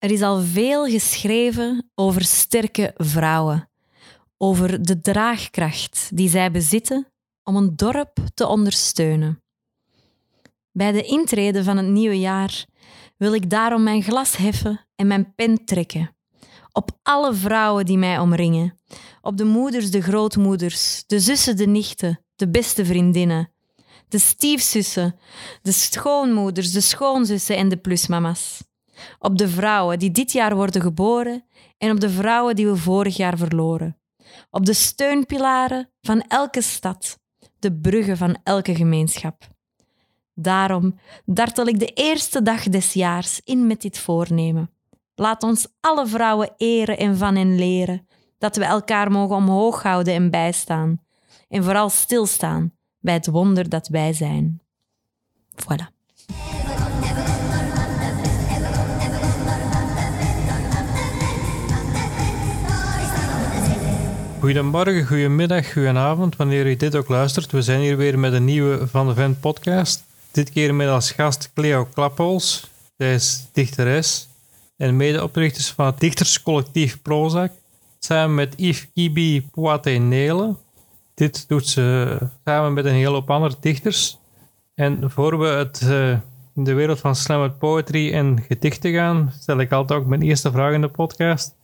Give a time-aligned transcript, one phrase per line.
[0.00, 3.70] Er is al veel geschreven over sterke vrouwen,
[4.36, 7.12] over de draagkracht die zij bezitten
[7.44, 9.42] om een dorp te ondersteunen.
[10.72, 12.66] Bij de intrede van het nieuwe jaar
[13.16, 16.16] wil ik daarom mijn glas heffen en mijn pen trekken.
[16.72, 18.78] Op alle vrouwen die mij omringen.
[19.20, 23.52] Op de moeders, de grootmoeders, de zussen, de nichten, de beste vriendinnen.
[24.08, 25.18] De stiefzussen,
[25.62, 28.68] de schoonmoeders, de schoonzussen en de plusmama's.
[29.18, 31.44] Op de vrouwen die dit jaar worden geboren
[31.78, 33.98] en op de vrouwen die we vorig jaar verloren.
[34.50, 37.18] Op de steunpilaren van elke stad,
[37.58, 39.48] de bruggen van elke gemeenschap.
[40.34, 44.70] Daarom dartel ik de eerste dag des jaars in met dit voornemen.
[45.14, 48.06] Laat ons alle vrouwen eren en van hen leren,
[48.38, 51.00] dat we elkaar mogen omhoog houden en bijstaan.
[51.48, 54.60] En vooral stilstaan bij het wonder dat wij zijn.
[55.54, 55.98] Voilà.
[64.40, 67.52] Goedemorgen, goedemiddag, goedenavond, wanneer u dit ook luistert.
[67.52, 70.04] We zijn hier weer met een nieuwe Van de Vent podcast.
[70.32, 72.70] Dit keer met als gast Cleo Klappols.
[72.96, 74.28] Zij is dichteres
[74.76, 77.50] en medeoprichters van het dichterscollectief Prozac.
[77.98, 80.58] Samen met Yves Kibi Poate-Nelen.
[81.14, 84.18] Dit doet ze samen met een hele hoop andere dichters.
[84.74, 86.10] En voor we het, uh,
[86.54, 90.50] in de wereld van slammed poetry en gedichten gaan, stel ik altijd ook mijn eerste
[90.50, 91.54] vraag in de podcast.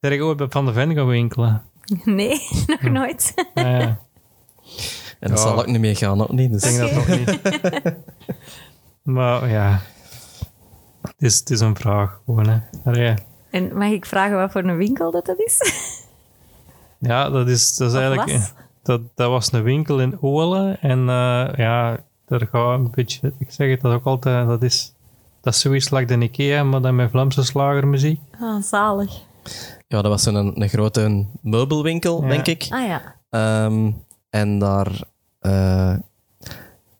[0.00, 1.62] Ben ik ooit bij Van de Ven gaan winkelen?
[2.04, 3.34] Nee, nog nooit.
[3.54, 3.78] Ah, ja.
[5.20, 5.44] En dat Ja.
[5.44, 6.52] zal ook niet meer gaan, ook niet.
[6.52, 6.64] Dus.
[6.64, 7.96] Ik denk dat nog niet.
[9.02, 9.80] maar ja,
[11.02, 12.48] het is, het is een vraag gewoon.
[12.48, 12.58] Hè.
[12.84, 13.14] Allee,
[13.50, 15.58] En mag ik vragen wat voor een winkel dat, dat is?
[16.98, 18.30] Ja, dat is, dat is eigenlijk...
[18.32, 18.52] was?
[18.82, 20.80] Dat, dat was een winkel in Olen.
[20.80, 23.32] En eh, ja, daar gaat een beetje...
[23.38, 24.46] Ik zeg het dat ook altijd...
[24.48, 24.94] Dat is,
[25.40, 28.20] dat is zoiets like de Ikea, maar dan met Vlaamse slagermuziek.
[28.40, 29.12] Ah, zalig.
[29.94, 32.28] Ja, dat was zo'n een, een grote meubelwinkel, Ja.
[32.28, 32.66] denk ik.
[32.70, 33.14] Ah ja.
[33.30, 33.90] Ehm,
[34.30, 34.88] en daar...
[35.40, 35.94] eh,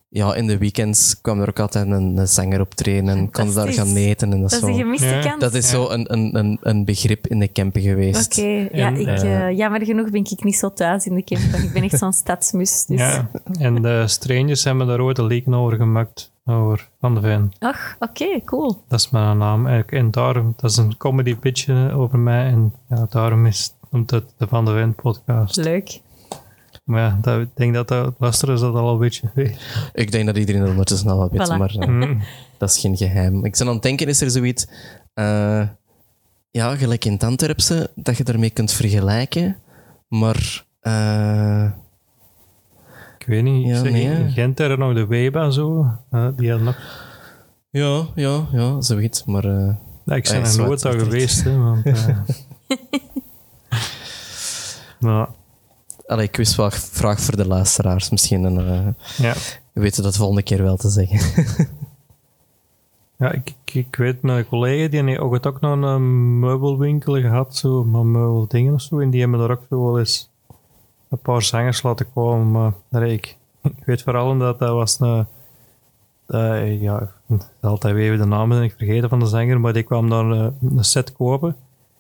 [0.09, 3.44] ja, in de weekends kwam er ook altijd een, een zanger optreden en kon daar
[3.53, 3.77] Fantastisch.
[3.77, 4.72] gaan eten en dat, Dat is zo.
[4.72, 5.21] een gemiste Ja.
[5.21, 5.41] kans.
[5.41, 5.71] Dat is Ja.
[5.71, 8.38] zo een, een, een, een begrip in de campen geweest.
[8.38, 11.65] Oké, ja, ik, eh, eh, jammer genoeg ben ik niet zo thuis in de camper.
[11.65, 12.84] Ik ben echt zo'n stadsmus.
[12.87, 13.00] Dus.
[13.00, 13.31] Ja.
[13.59, 16.33] En de Strangers hebben daar ooit een lied over gemaakt.
[16.44, 17.53] Over Van de Ven.
[17.59, 18.84] Ach, oké, cool.
[18.88, 19.66] Dat is mijn naam.
[19.66, 20.55] En, en daarom...
[20.56, 22.47] Dat is een comedy bitje over mij.
[22.47, 25.56] En ja, daarom is noemt het de Van de Ven podcast.
[25.56, 26.00] Leuk.
[26.84, 29.31] Maar ja, dat, ik denk dat de luisteraars dat al een beetje.
[29.93, 31.56] Ik denk dat iedereen dat ondertussen al wel weet, Voilà.
[31.59, 32.22] maar eh, Mm.
[32.59, 33.44] dat is geen geheim.
[33.44, 34.66] Ik ben aan het denken, is er zoiets...
[35.15, 35.69] eh,
[36.50, 39.56] ja, gelijk in het Antwerpse, dat je daarmee kunt vergelijken.
[40.09, 40.65] Maar...
[40.81, 41.71] eh,
[43.24, 43.66] Ik weet niet.
[43.66, 44.30] Ja, ik zeg, nee, in.
[44.30, 45.86] Gent er nog de Weba zo.
[46.36, 46.76] die had nog...
[47.70, 49.24] ja, ja, ja, zoiets.
[49.24, 49.44] Maar...
[49.44, 49.74] eh,
[50.04, 51.02] Ja, ik ben er nooit Utrecht.
[51.02, 51.44] geweest.
[51.44, 52.18] Hè, want, eh,
[55.00, 55.28] maar,
[56.06, 56.28] allee,
[56.70, 58.44] vraag voor de luisteraars misschien.
[58.44, 58.86] En, eh,
[59.16, 59.34] ja.
[59.72, 61.44] we weten dat volgende keer wel te zeggen.
[63.18, 68.02] Ja, ik, ik, weet mijn collega, die heeft ook, nog een meubelwinkel gehad, zo, met
[68.02, 68.98] meubeldingen of zo.
[68.98, 70.32] En die hebben daar ook zo wel eens
[71.14, 72.50] een paar zangers laten komen.
[72.50, 73.36] Maar nee, ik,
[73.78, 75.26] ik weet vooral dat dat was een...
[76.26, 77.10] eh, ja,
[77.60, 80.47] altijd weer de naam ben ik vergeten van de zanger, maar die kwam dan eh,
[80.76, 81.56] een set kopen.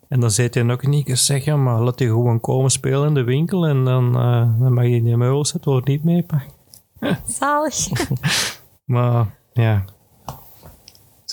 [0.08, 3.14] En dan zei hij ook niet, zeg ja, maar laat die gewoon komen spelen in
[3.14, 6.50] de winkel en dan, eh, dan mag je die meubelset wel niet meepakken.
[7.38, 7.88] Zalig.
[8.84, 9.84] Maar ja,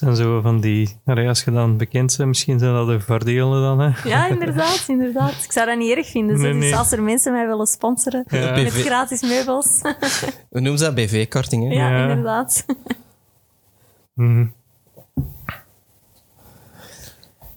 [0.01, 0.97] zijn zo van die.
[1.05, 3.79] Als je dan bekend bent, misschien zijn dat de voordelen dan.
[3.79, 4.09] Hè?
[4.09, 5.43] Ja, inderdaad, inderdaad.
[5.43, 6.41] Ik zou dat niet erg vinden.
[6.41, 6.75] Nee, Dus nee.
[6.75, 8.51] als er mensen mij willen sponsoren Ja.
[8.51, 8.85] met BV.
[8.85, 9.81] gratis meubels.
[10.49, 11.73] We noemen ze dat BV-karting, hè?
[11.73, 12.01] ja, Ja.
[12.09, 12.65] inderdaad.
[14.13, 14.45] Mhm.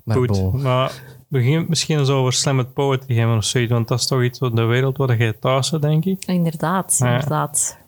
[0.05, 0.89] Maar Goed, maar
[1.29, 4.39] we beginnen misschien eens over Slammed Poetry hebben of zoiets, want dat is toch iets
[4.39, 6.25] wat de wereld waar jij thuis zit, denk ik.
[6.25, 7.13] Inderdaad, Ja.
[7.13, 7.79] inderdaad.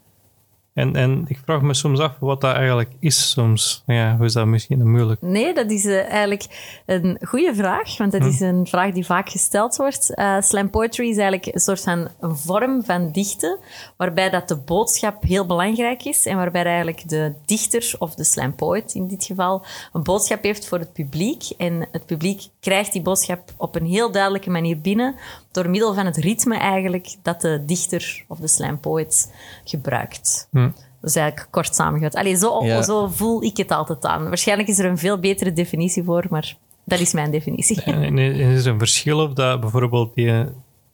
[0.76, 3.82] En, en ik vraag me soms af wat dat eigenlijk is soms.
[3.86, 5.22] Ja, hoe is dat misschien moeilijk?
[5.22, 6.46] Nee, dat is eh, eigenlijk
[6.86, 10.14] een goede vraag, want dat is een vraag die vaak gesteld wordt.
[10.14, 13.58] Eh, slam poetry is eigenlijk een soort van een vorm van dichten,
[13.96, 18.54] waarbij dat de boodschap heel belangrijk is en waarbij eigenlijk de dichter, of de slam
[18.54, 21.42] poet in dit geval, een boodschap heeft voor het publiek.
[21.56, 25.14] En het publiek krijgt die boodschap op een heel duidelijke manier binnen,
[25.52, 29.32] door middel van het ritme eigenlijk dat de dichter of de slam poet
[29.64, 30.48] gebruikt.
[30.50, 30.65] Hm.
[31.06, 32.14] Dat is eigenlijk kort samengevat.
[32.14, 32.82] Allee, zo, Ja.
[32.82, 34.28] zo voel ik het altijd aan.
[34.28, 37.82] Waarschijnlijk is er een veel betere definitie voor, maar dat is mijn definitie.
[37.82, 40.44] En, en is er een verschil of dat bijvoorbeeld die,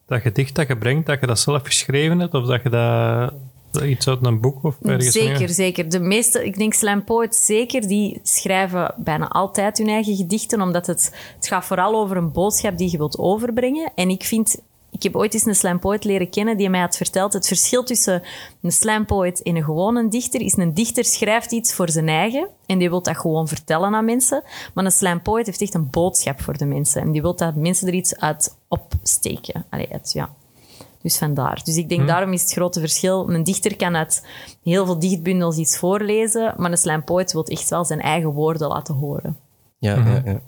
[0.07, 3.83] dat gedicht dat je brengt, dat je dat zelf geschreven hebt, of dat je dat
[3.83, 5.11] iets uit een boek of ergens?
[5.11, 5.49] Zeker, meer?
[5.49, 5.89] zeker.
[5.89, 10.87] De meeste, ik denk slam poets zeker, die schrijven bijna altijd hun eigen gedichten, omdat
[10.87, 13.91] het, het gaat vooral over een boodschap die je wilt overbrengen.
[13.95, 14.57] En ik vind,
[14.93, 17.83] ik heb ooit eens een slam poet leren kennen die mij had verteld, het verschil
[17.83, 18.21] tussen
[18.61, 22.47] een slam poet en een gewone dichter is, een dichter schrijft iets voor zijn eigen
[22.65, 24.43] en die wil dat gewoon vertellen aan mensen.
[24.73, 27.55] Maar een slam poet heeft echt een boodschap voor de mensen en die wil dat
[27.55, 29.65] mensen er iets uit opsteken.
[29.69, 30.29] Allee, uit, ja.
[31.01, 31.61] Dus vandaar.
[31.63, 33.29] Dus ik denk, daarom is het grote verschil.
[33.29, 34.25] Een dichter kan uit
[34.63, 38.67] heel veel dichtbundels iets voorlezen, maar een slam poet wil echt wel zijn eigen woorden
[38.67, 39.37] laten horen.
[39.77, 40.09] Ja, Mhm.
[40.11, 40.39] ja, ja.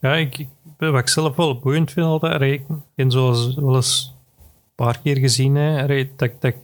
[0.00, 0.46] Ja, ik-
[0.90, 2.62] wat ik zelf wel boeiend vind altijd, ik
[2.96, 4.14] heb zoals wel eens
[4.56, 5.86] een paar keer gezien, hè,
[6.16, 6.54] dat, dat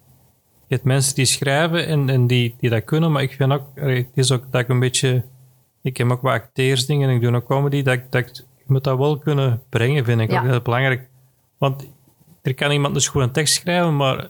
[0.67, 3.67] je hebt mensen die schrijven en, en die, die dat kunnen, maar ik vind ook,
[3.75, 5.25] het is ook dat ik een beetje,
[5.83, 8.99] ik heb ook wat acteersdingen en ik doe ook comedy, dat, dat ik, moet dat
[8.99, 10.41] wel kunnen brengen, vind ik Ja.
[10.41, 11.09] ook heel belangrijk.
[11.59, 11.87] Want
[12.43, 14.29] er kan iemand dus gewoon een tekst schrijven, maar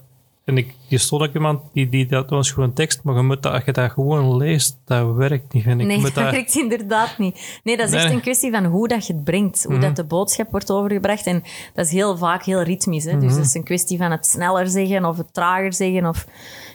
[0.51, 3.23] en ik, je stond ook iemand die, die dat was gewoon een tekst, maar je
[3.23, 5.87] moet dat, als je dat gewoon leest, dat werkt niet, vind ik.
[5.87, 7.61] Nee, moet dat werkt inderdaad niet.
[7.65, 9.65] Nee, dat is echt een kwestie van hoe dat je het brengt.
[9.65, 11.27] Hoe dat de boodschap wordt overgebracht.
[11.27, 11.43] En
[11.75, 13.05] dat is heel vaak heel ritmisch.
[13.05, 13.19] Hè?
[13.19, 16.07] Dus dat is een kwestie van het sneller zeggen of het trager zeggen.
[16.07, 16.27] Of...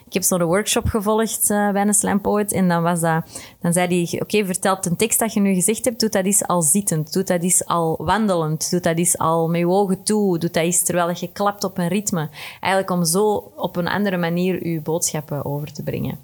[0.07, 2.51] Ik heb zo'n workshop gevolgd eh, bij een slam poet.
[2.51, 3.23] En dan, was dat,
[3.61, 5.99] dan zei hij, oké, vertel een tekst dat je nu gezegd hebt.
[5.99, 7.13] Doe dat eens al zittend.
[7.13, 8.71] Doe dat eens al wandelend.
[8.71, 10.39] Doe dat eens al met je ogen toe.
[10.39, 12.29] Doe dat eens terwijl je klapt op een ritme.
[12.59, 16.17] Eigenlijk om zo op een andere manier je boodschappen over te brengen.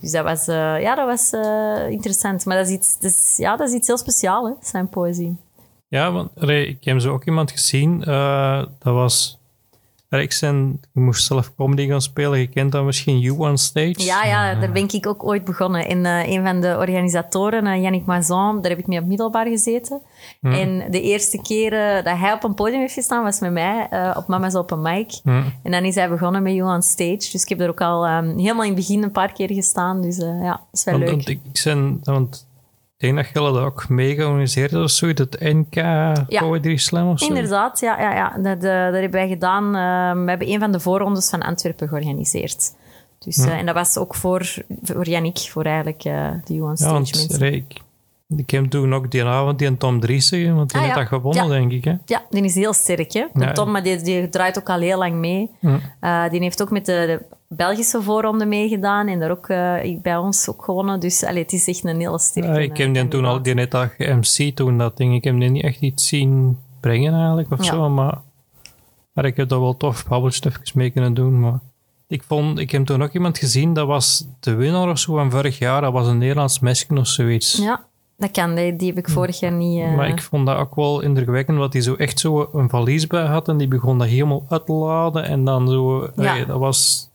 [0.00, 2.44] Dus dat was, eh, ja, dat was eh, interessant.
[2.44, 5.36] Maar dat is, iets, ja, dat is iets heel speciaals, hè, zijn poëzie.
[5.88, 8.00] Ja, want ik heb zo ook iemand gezien.
[8.78, 9.40] dat was.
[10.20, 12.38] Ik, zijn, ik moest zelf comedy gaan spelen.
[12.38, 14.04] Je kent dat misschien, You on Stage.
[14.04, 15.88] Ja, ja, daar ben ik ook ooit begonnen.
[15.88, 20.00] En eh, een van de organisatoren, eh, Yannick daar heb ik mee op middelbaar gezeten.
[20.40, 21.70] En de eerste keer
[22.04, 25.20] dat hij op een podium heeft gestaan, was met mij eh, op Mama's Open Mic.
[25.62, 27.30] En dan is hij begonnen met You on Stage.
[27.32, 30.02] Dus ik heb er ook al ehm, helemaal in het begin een paar keer gestaan.
[30.02, 31.14] Dus eh, ja, dat is wel Want, leuk.
[31.14, 32.46] want ik, ik zijn, want
[33.02, 35.20] denk dat jullie dat ook mee georganiseerd hebben of zoiets.
[35.20, 35.74] Het NK
[36.38, 37.26] Poetry Slam of zo.
[37.26, 38.28] Inderdaad, ja, ja, ja.
[38.28, 39.64] Dat, eh, dat hebben wij gedaan.
[39.64, 42.74] Eh, we hebben een van de voorrondes van Antwerpen georganiseerd.
[43.18, 46.68] Dus, eh, en dat was ook voor, voor Yannick, voor eigenlijk eh de You on
[46.68, 47.34] Ja, Stage want mensen.
[47.34, 47.80] allee, ik,
[48.36, 51.44] ik heb toen ook die avond die Tom Driessen, want die Ah, heeft dat gewonnen,
[51.44, 51.50] Ja.
[51.50, 51.84] denk ik.
[51.84, 51.94] Hè?
[52.04, 53.12] Ja, die is heel sterk.
[53.12, 53.26] Hè?
[53.34, 53.52] Ja.
[53.52, 55.50] Tom, maar die, die draait ook al heel lang mee.
[56.00, 60.16] Eh, die heeft ook met de, de Belgische voorronde meegedaan en daar ook eh, bij
[60.16, 61.00] ons ook gewonnen.
[61.00, 63.42] Dus allee, het is echt een hele sterke Ja, ik heb die eh, toen al,
[63.42, 65.14] die net MC toen dat ding.
[65.14, 68.18] Ik heb die niet echt iets zien brengen eigenlijk of zo, maar,
[69.12, 71.40] maar ik heb dat wel tof published even mee kunnen doen.
[71.40, 71.58] Maar
[72.06, 75.30] ik, vond, ik heb toen ook iemand gezien, dat was de winnaar of zo van
[75.30, 75.80] vorig jaar.
[75.80, 77.56] Dat was een Nederlands mesje of zoiets.
[77.56, 77.84] Ja,
[78.22, 78.54] dat kan.
[78.54, 79.80] Die, die heb ik vorig jaar niet...
[79.80, 83.06] eh, Maar ik vond dat ook wel indrukwekkend, want hij zo echt zo een valies
[83.06, 86.10] bij had en die begon dat helemaal uit te laden en dan zo...
[86.16, 86.44] Ja.
[86.44, 87.10] dat was...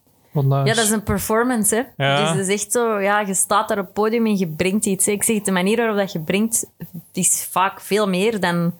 [0.49, 2.05] Ja, dat is een performance, hè.
[2.05, 2.19] Ja.
[2.21, 4.85] Dus het is echt zo, ja, je staat daar op het podium en je brengt
[4.85, 5.05] iets.
[5.05, 5.11] hè.
[5.11, 6.69] Ik zeg, de manier waarop dat je brengt,
[7.13, 8.73] is vaak veel meer dan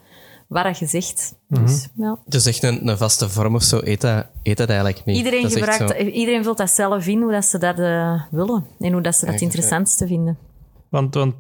[0.48, 1.36] wat je zegt.
[1.48, 1.66] Mhm.
[1.66, 2.18] Dus, ja.
[2.28, 3.80] Is echt een, een vaste vorm of zo.
[3.84, 5.18] Eet dat, eet dat eigenlijk niet.
[5.18, 6.06] Iedereen, dat is echt gebruikt, zo.
[6.08, 8.66] iedereen vult dat zelf in, hoe dat ze dat eh, willen.
[8.80, 10.38] En hoe dat ze dat het interessantste vinden.
[10.90, 11.36] Want, want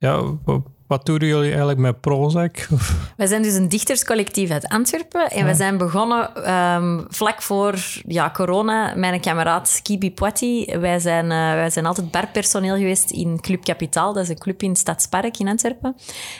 [0.00, 2.66] ja, wa- wat doen jullie eigenlijk met Prozac?
[3.16, 5.30] Wij zijn dus een dichterscollectief uit Antwerpen.
[5.30, 7.74] En we zijn begonnen ehm, vlak voor
[8.06, 8.94] ja, corona.
[8.94, 10.78] Mijn kameraad Kibi Poiti.
[10.78, 14.12] Wij zijn, eh, wij zijn altijd barpersoneel geweest in Club Kapitaal.
[14.12, 15.96] Dat is een club in het Stadspark in Antwerpen.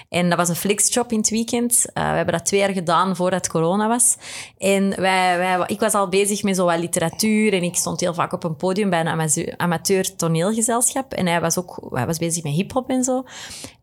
[0.09, 1.87] En dat was een flexjob in het weekend.
[1.93, 4.17] Eh, we hebben dat twee jaar gedaan voordat corona was.
[4.59, 7.53] En wij, wij, ik was al bezig met zo wat literatuur.
[7.53, 11.13] En ik stond heel vaak op een podium bij een amateur, amateur toneelgezelschap.
[11.13, 13.25] En hij was ook hij was bezig met hip-hop en zo.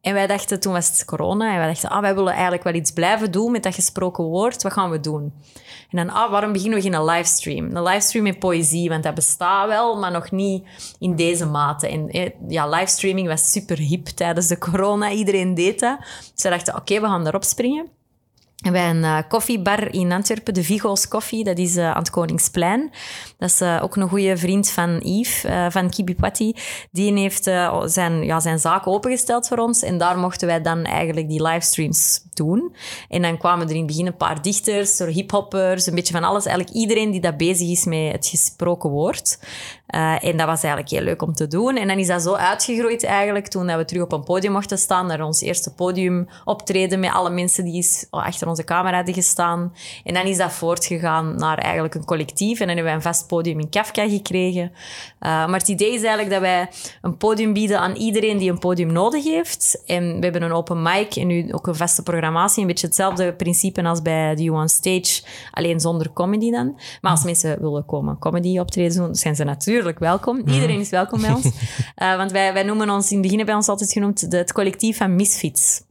[0.08, 2.74] En wij dachten, toen was het corona, en wij dachten, ah, wij willen eigenlijk wel
[2.74, 4.64] iets blijven doen met dat gesproken woord.
[4.64, 5.34] Wat gaan we doen?
[5.90, 7.76] En dan, ah, waarom beginnen we geen livestream?
[7.76, 10.64] Een livestream met poëzie, want dat bestaat wel, maar nog niet
[11.00, 11.88] in deze mate.
[11.88, 15.12] En eh, ja, livestreaming was super hip tijdens de corona.
[15.12, 15.98] Iedereen deed dat.
[16.34, 17.97] Dus dachten, oké, we gaan daarop springen.
[18.72, 22.92] Bij een eh, koffiebar in Antwerpen, de Vigo's Koffie, dat is eh, aan het Koningsplein.
[23.38, 26.56] Dat is eh, ook een goede vriend van Yves, van Kibipati.
[26.92, 27.44] Die heeft
[27.86, 29.84] zijn, ja, zijn zaak opengesteld voor ons.
[29.84, 32.76] En daar mochten wij dan eigenlijk die livestreams doen.
[33.10, 36.24] En dan kwamen er in het begin een paar dichters, er hiphoppers, een beetje van
[36.24, 36.46] alles.
[36.46, 39.40] Eigenlijk iedereen die dat bezig is met het gesproken woord.
[39.88, 41.76] Eh, en dat was eigenlijk heel leuk om te doen.
[41.76, 44.78] En dan is dat zo uitgegroeid eigenlijk, toen dat we terug op een podium mochten
[44.78, 49.14] staan, naar ons eerste podium optreden met alle mensen die eens achter onze camera hadden
[49.14, 49.74] gestaan.
[50.04, 52.60] En dan is dat voortgegaan naar eigenlijk een collectief.
[52.60, 54.72] En dan hebben wij een vast podium in Kafka gekregen.
[55.20, 56.70] Eh, maar het idee is eigenlijk dat wij
[57.02, 59.84] een podium bieden aan iedereen die een podium nodig heeft.
[59.86, 62.62] En we hebben een open mic en nu ook een vaste programmatie.
[62.62, 66.80] Een beetje hetzelfde principe als bij The You On Stage, alleen zonder comedy dan.
[67.02, 70.54] Maar als mensen willen komen comedy optreden doen, zijn ze natuurlijk natuurlijk welkom.
[70.54, 71.46] Iedereen is welkom bij ons.
[71.96, 74.54] Eh, want wij, wij noemen ons, in het begin bij ons altijd genoemd, de, het
[74.54, 75.82] collectief van misfits.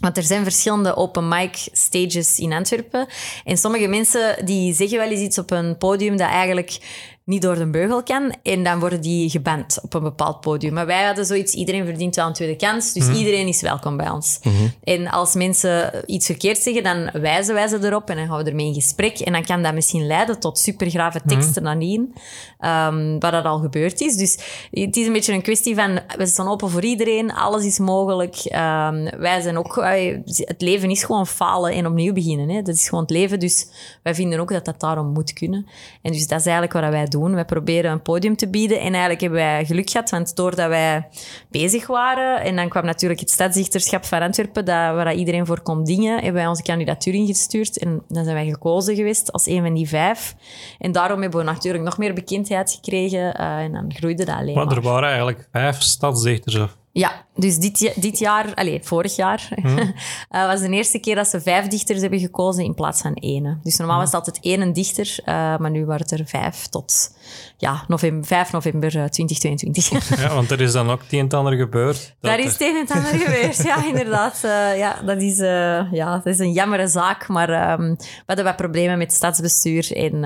[0.00, 3.06] Want er zijn verschillende open mic stages in Antwerpen.
[3.44, 6.78] En sommige mensen die zeggen wel eens iets op een podium dat eigenlijk
[7.26, 8.34] niet door de beugel kan.
[8.42, 10.72] En dan worden die geband op een bepaald podium.
[10.72, 12.92] Maar wij hadden zoiets, iedereen verdient wel een tweede kans.
[12.92, 14.40] Dus iedereen is welkom bij ons.
[14.82, 18.10] En als mensen iets verkeerd zeggen, dan wijzen wij ze erop.
[18.10, 19.18] En dan gaan we ermee in gesprek.
[19.18, 22.14] En dan kan dat misschien leiden tot supergrave teksten nadien.
[22.60, 24.16] Um, wat dat al gebeurd is.
[24.16, 24.38] Dus
[24.70, 27.32] het is een beetje een kwestie van, we staan open voor iedereen.
[27.32, 28.36] Alles is mogelijk.
[28.44, 29.84] Um, wij zijn ook,
[30.24, 32.48] het leven is gewoon falen en opnieuw beginnen.
[32.48, 32.62] Hè.
[32.62, 33.40] Dat is gewoon het leven.
[33.40, 33.68] Dus
[34.02, 35.66] wij vinden ook dat dat daarom moet kunnen.
[36.02, 37.34] En dus dat is eigenlijk wat wij doen doen.
[37.34, 38.80] Wij proberen een podium te bieden.
[38.80, 41.08] En eigenlijk hebben wij geluk gehad, want doordat wij
[41.50, 45.84] bezig waren, en dan kwam natuurlijk het stadsdichterschap van Antwerpen, dat, waar iedereen voor kon
[45.84, 47.78] dingen, hebben wij onze kandidatuur ingestuurd.
[47.78, 50.34] En dan zijn wij gekozen geweest als een van die vijf.
[50.78, 53.40] En daarom hebben we natuurlijk nog meer bekendheid gekregen.
[53.40, 54.66] Uh, en dan groeide dat alleen maar.
[54.66, 56.76] Maar er waren eigenlijk vijf stadsdichters, of?
[56.98, 59.78] Ja, dus dit, dit jaar, allez, vorig jaar, hmm.
[59.78, 63.60] uh, was de eerste keer dat ze vijf dichters hebben gekozen in plaats van één.
[63.62, 65.26] Dus normaal was het altijd één dichter, uh,
[65.58, 67.15] maar nu waren het er vijf tot
[67.56, 69.90] ja, november, 5 november 2022.
[69.90, 72.14] Eh, ja, want er is dan ook het een en ander gebeurd.
[72.20, 74.40] Daar is het een en ander gebeurd, ja, inderdaad.
[74.44, 78.44] Uh, ja, dat is, uh, ja, dat is een jammere zaak, maar um, we hadden
[78.44, 80.20] wat problemen met het stadsbestuur en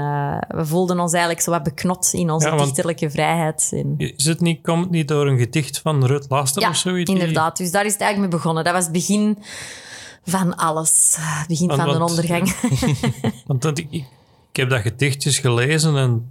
[0.48, 3.70] we voelden ons eigenlijk zo wat beknot in onze ja, dichterlijke vrijheid.
[3.72, 3.94] En...
[3.96, 7.10] Is het niet, komt het niet door een gedicht van Rut Laster of zoiets?
[7.10, 7.56] inderdaad.
[7.56, 8.64] Dus daar is het eigenlijk mee begonnen.
[8.64, 9.38] Dat was het begin
[10.24, 11.16] van alles.
[11.18, 12.54] Het begin van want, de ondergang.
[13.46, 14.06] want, want ik, ik,
[14.52, 16.30] heb dat gedichtjes gelezen en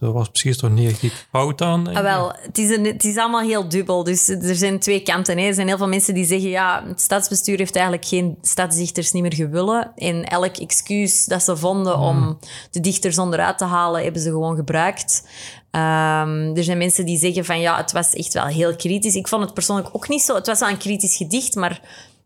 [0.00, 1.86] er was precies toch niet echt iets fout aan.
[1.86, 4.04] Ah, wel, het is, een, het is allemaal heel dubbel.
[4.04, 5.38] Dus er zijn twee kanten.
[5.38, 5.44] Hè.
[5.44, 9.22] Er zijn heel veel mensen die zeggen, ja, het stadsbestuur heeft eigenlijk geen stadsdichters niet
[9.22, 9.92] meer gewillen.
[9.96, 12.38] En elk excuus dat ze vonden om hmm.
[12.70, 15.22] de dichters onderuit te halen, hebben ze gewoon gebruikt.
[15.72, 19.14] Um, er zijn mensen die zeggen van, ja, het was echt wel heel kritisch.
[19.14, 20.34] Ik vond het persoonlijk ook niet zo.
[20.34, 21.80] Het was wel een kritisch gedicht, maar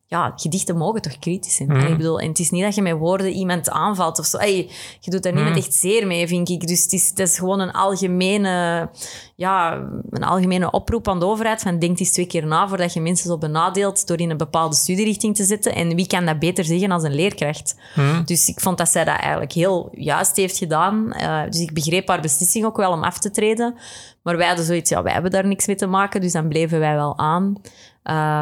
[0.06, 1.68] ja, gedichten mogen toch kritisch zijn.
[1.68, 1.80] Mm.
[1.80, 4.38] Ik bedoel, en het is niet dat je met woorden iemand aanvalt of zo.
[4.38, 4.70] Hey,
[5.00, 5.38] je doet daar mm.
[5.38, 6.66] niemand echt zeer mee, vind ik.
[6.66, 8.88] Dus het is, het is gewoon een algemene,
[9.36, 9.74] ja,
[10.10, 13.28] een algemene oproep aan de overheid van denk eens twee keer na voordat je mensen
[13.28, 15.74] zo benadeelt door in een bepaalde studierichting te zitten.
[15.74, 17.76] En wie kan dat beter zeggen als een leerkracht?
[17.94, 18.22] Mm.
[18.24, 21.14] Dus ik vond dat zij dat eigenlijk heel juist heeft gedaan.
[21.20, 23.74] Uh, dus ik begreep haar beslissing ook wel om af te treden.
[24.22, 26.78] Maar wij hadden zoiets, ja, wij hebben daar niks mee te maken, dus dan bleven
[26.78, 27.54] wij wel aan.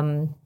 [0.04, 0.40] Um,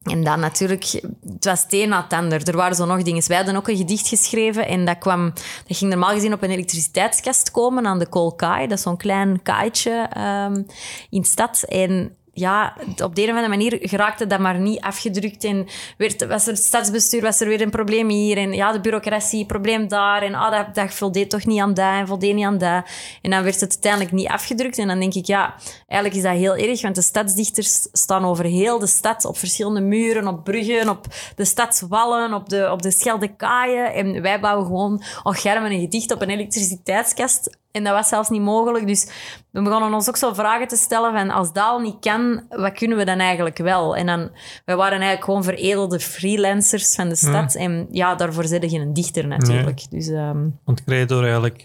[0.00, 0.84] en dan natuurlijk,
[1.32, 2.48] het was het een het ander.
[2.48, 3.22] Er waren zo nog dingen.
[3.26, 5.32] Wij hadden ook een gedicht geschreven en dat, kwam,
[5.66, 8.66] dat ging normaal gezien op een elektriciteitskast komen aan de Kolkai.
[8.66, 10.66] Dat is zo'n klein kaaitje um,
[11.10, 11.62] in de stad.
[11.62, 15.44] En ja, op de een of manier geraakte dat maar niet afgedrukt.
[15.44, 18.36] En werd, was er stadsbestuur, was er weer een probleem hier.
[18.36, 20.22] En ja, de bureaucratie, probleem daar.
[20.22, 22.84] En ah, dat, dat voldeed toch niet aan dat en voldeed niet aan dat.
[23.22, 24.78] En dan werd het uiteindelijk niet afgedrukt.
[24.78, 25.54] En dan denk ik, ja,
[25.86, 26.82] eigenlijk is dat heel erg.
[26.82, 29.24] Want de stadsdichters staan over heel de stad.
[29.24, 31.06] Op verschillende muren, op bruggen, op
[31.36, 33.94] de stadswallen, op de, op de Scheldekaaien.
[33.94, 38.28] En wij bouwen gewoon, oh germen, een gedicht op een elektriciteitskast en dat was zelfs
[38.28, 38.86] niet mogelijk.
[38.86, 39.08] Dus
[39.50, 42.72] we begonnen ons ook zo vragen te stellen van als dat al niet kan, wat
[42.72, 43.96] kunnen we dan eigenlijk wel?
[43.96, 44.30] En dan,
[44.64, 47.54] wij waren eigenlijk gewoon veredelde freelancers van de stad.
[47.54, 49.90] En ja, daarvoor zit je geen dichter natuurlijk.
[49.90, 50.58] Dus, um...
[50.64, 51.64] Want krijg je door eigenlijk,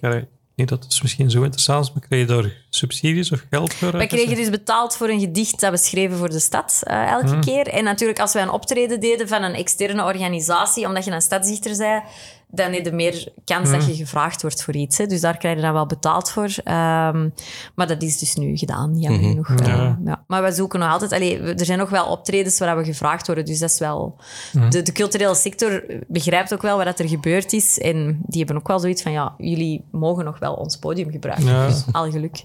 [0.55, 3.91] niet dat het misschien zo interessant is, maar kreeg je door subsidies of geld voor?
[3.91, 7.39] Wij kregen dus betaald voor een gedicht dat we schreven voor de stad uh, elke
[7.39, 7.67] keer.
[7.67, 11.75] En natuurlijk als wij een optreden deden van een externe organisatie, omdat je een stadsdichter
[11.75, 12.01] zei,
[12.47, 13.95] dan heb je meer kans dat je hmm.
[13.95, 14.97] gevraagd wordt voor iets.
[14.97, 15.05] Hè.
[15.05, 16.43] Dus daar krijg je dan wel betaald voor.
[16.43, 17.33] Um,
[17.75, 19.67] maar dat is dus nu gedaan, jammer mm genoeg.
[19.67, 19.99] Ja.
[20.05, 20.23] ja.
[20.27, 21.11] Maar we zoeken nog altijd...
[21.11, 24.19] Allee, er zijn nog wel optredens waar we gevraagd worden, dus dat is wel...
[24.51, 24.69] Hmm.
[24.69, 28.67] De, de, culturele sector begrijpt ook wel wat er gebeurd is en die hebben ook
[28.67, 31.67] wel zoiets van, ja, jullie mogen nog wel ons podium gebruiken.
[31.67, 32.43] Dus al geluk.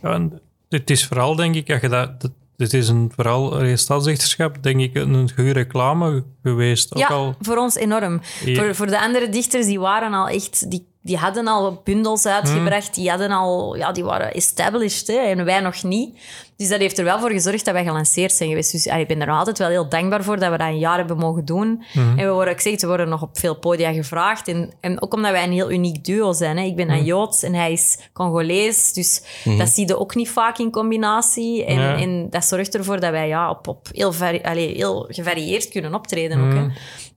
[0.00, 0.28] Ja,
[0.68, 2.30] het is vooral, denk ik, dat je dat, dat
[2.70, 6.98] dit is een, vooral een stadsdichterschap, denk ik, een goede reclame geweest.
[6.98, 7.34] Ja, ook al...
[7.40, 8.20] voor ons enorm.
[8.44, 10.70] Voor, voor de andere dichters, die waren al echt...
[10.70, 15.44] Die die hadden al bundels uitgebracht, die, hadden al, ja, die waren established hè, en
[15.44, 16.18] wij nog niet.
[16.62, 18.72] Dus dat heeft er wel voor gezorgd dat wij gelanceerd zijn geweest.
[18.72, 21.16] Dus ik ben er altijd wel heel dankbaar voor dat we dat een jaar hebben
[21.16, 21.84] mogen doen.
[21.94, 24.48] En we worden, ik zeg, we worden nog op veel podia gevraagd.
[24.48, 26.56] En, en ook omdat wij een heel uniek duo zijn.
[26.56, 26.64] Hè.
[26.64, 28.92] Ik ben een Joods en hij is Congolees.
[28.92, 29.22] Dus
[29.58, 31.64] dat zie je ook niet vaak in combinatie.
[31.64, 36.40] En, en dat zorgt ervoor dat wij ja, op, op heel, heel gevarieerd kunnen optreden.
[36.40, 36.66] Ook, hè.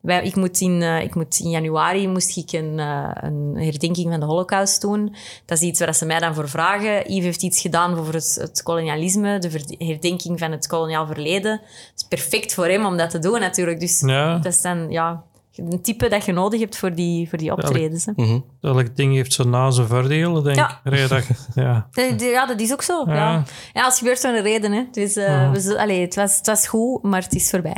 [0.06, 4.10] Wij, ik, moet in, uh, ik moet in januari moest ik een, uh, een herdenking
[4.12, 5.16] van de holocaust doen.
[5.46, 7.12] Dat is iets waar ze mij dan voor vragen.
[7.14, 11.52] Yves heeft iets gedaan over het, het kolonialisme, de herdenking van het koloniaal verleden.
[11.52, 13.80] Het is perfect voor hem om dat te doen natuurlijk.
[13.80, 14.36] Dus ja.
[14.38, 15.24] dat is dan, ja,
[15.56, 18.06] een type dat je nodig hebt voor die, voor die optredens.
[18.06, 18.12] hè.
[18.16, 18.40] Mhm.
[18.62, 20.82] Elk ding heeft zijn na zijn voordelen, denk Ja.
[20.84, 20.98] ik.
[20.98, 21.08] Ja.
[21.08, 21.24] dat-
[21.56, 21.88] ja.
[21.92, 23.04] Dat- Ja, dat is ook zo.
[23.08, 23.44] Ja, Ja.
[23.74, 23.84] ja.
[23.86, 24.72] als gebeurt zo'n reden.
[24.72, 24.84] Hè.
[24.92, 27.76] Dus, eh, we zullen- allee, het, was, het was goed, maar het is voorbij.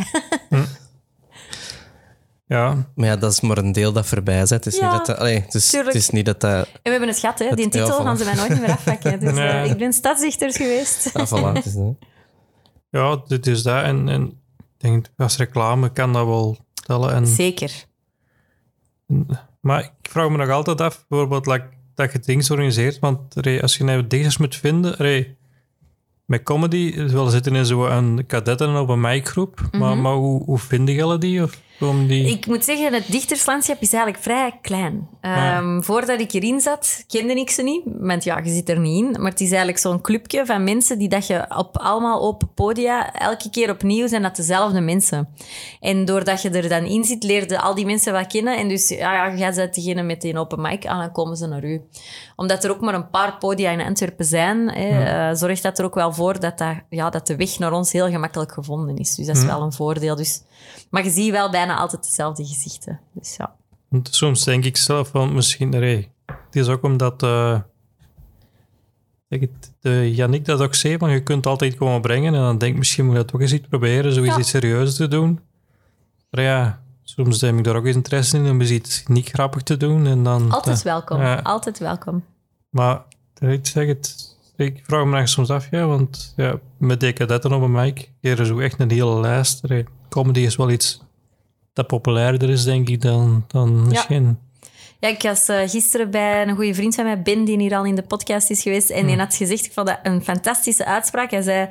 [2.48, 4.50] ja, Maar ja, dat is maar een deel dat voorbij is.
[4.50, 4.56] hè.
[4.56, 5.94] Het is, Ja, niet, dat dat, allee, het is, tuurlijk.
[5.94, 6.66] het is niet dat dat...
[6.66, 7.56] En we hebben het gehad, hè.
[7.56, 8.06] die Het- titel ja, voilà.
[8.06, 9.20] gaan ze mij nooit meer afpakken.
[9.20, 9.48] Dus Nee.
[9.48, 11.10] eh, ik ben stadsdichters geweest.
[11.14, 11.62] Ah, voilà,
[12.90, 13.84] ja, dit is dat.
[13.84, 14.24] En, en
[14.58, 17.14] ik denk, als reclame kan dat wel tellen.
[17.14, 17.86] En, Zeker.
[19.62, 23.00] maar ik vraag me nog altijd af, bijvoorbeeld, like, dat je dingen organiseert.
[23.00, 24.98] Want allee, als je nou dichters moet vinden...
[24.98, 25.36] allee,
[26.26, 29.62] met comedy, we zitten in zo'n kadetten op een mic-groep.
[29.72, 31.44] maar, maar hoe, hoe vinden jullie die?
[31.44, 31.62] Of
[32.08, 32.30] die...
[32.30, 35.08] Ik moet zeggen, het dichterslandschap is eigenlijk vrij klein.
[35.22, 37.82] Ehm, Voordat ik erin zat, kende ik ze niet.
[37.86, 39.22] Want ja, je zit er niet in.
[39.22, 43.14] Maar het is eigenlijk zo'n clubje van mensen die dat je op allemaal open podia,
[43.14, 45.30] elke keer opnieuw zijn dat dezelfde mensen.
[45.80, 48.58] En doordat je er dan in zit, leerde al die mensen wat kennen.
[48.58, 51.82] En dus, ja, ja jij degene met open mic aan, dan komen ze naar u.
[52.36, 55.86] Omdat er ook maar een paar podia in Antwerpen zijn, hè, eh, zorgt dat er
[55.86, 59.16] ook wel voor dat, dat, ja, dat de weg naar ons heel gemakkelijk gevonden is.
[59.16, 60.16] Dus dat is wel een voordeel.
[60.16, 60.42] Dus,
[60.90, 63.00] maar je ziet wel bijna altijd dezelfde gezichten.
[63.14, 63.56] Dus ja.
[63.90, 67.60] Want Soms denk ik zelf van misschien, nee, het is ook omdat eh
[69.28, 72.72] het, de Yannick dat ook zei, van je kunt altijd komen brengen en dan denk
[72.72, 74.40] ik misschien moet je dat ook eens iets proberen, zoiets Ja.
[74.40, 75.40] iets serieus te doen.
[76.30, 79.62] Maar ja, soms heb ik daar ook eens interesse in om eens iets niet grappig
[79.62, 80.52] te doen en dan...
[80.52, 81.20] Altijd eh, welkom.
[81.22, 81.36] ja.
[81.36, 82.24] Altijd welkom.
[82.70, 83.02] Maar
[83.40, 87.54] ik zeg het, ik vraag me echt soms af, ja, want ja, met die kadetten
[87.54, 89.64] op een mic, hier is ook echt een hele lijst.
[89.64, 91.02] Allee, Comedy is wel iets
[91.74, 94.40] dat populairder is, denk ik, dan, dan misschien...
[95.00, 97.86] Ja, ik was eh, gisteren bij een goede vriend van mij, Ben, die hier al
[97.86, 98.90] in de podcast is geweest.
[98.90, 101.32] En die had gezegd, ik vond dat een fantastische uitspraak.
[101.32, 101.70] Hij zei,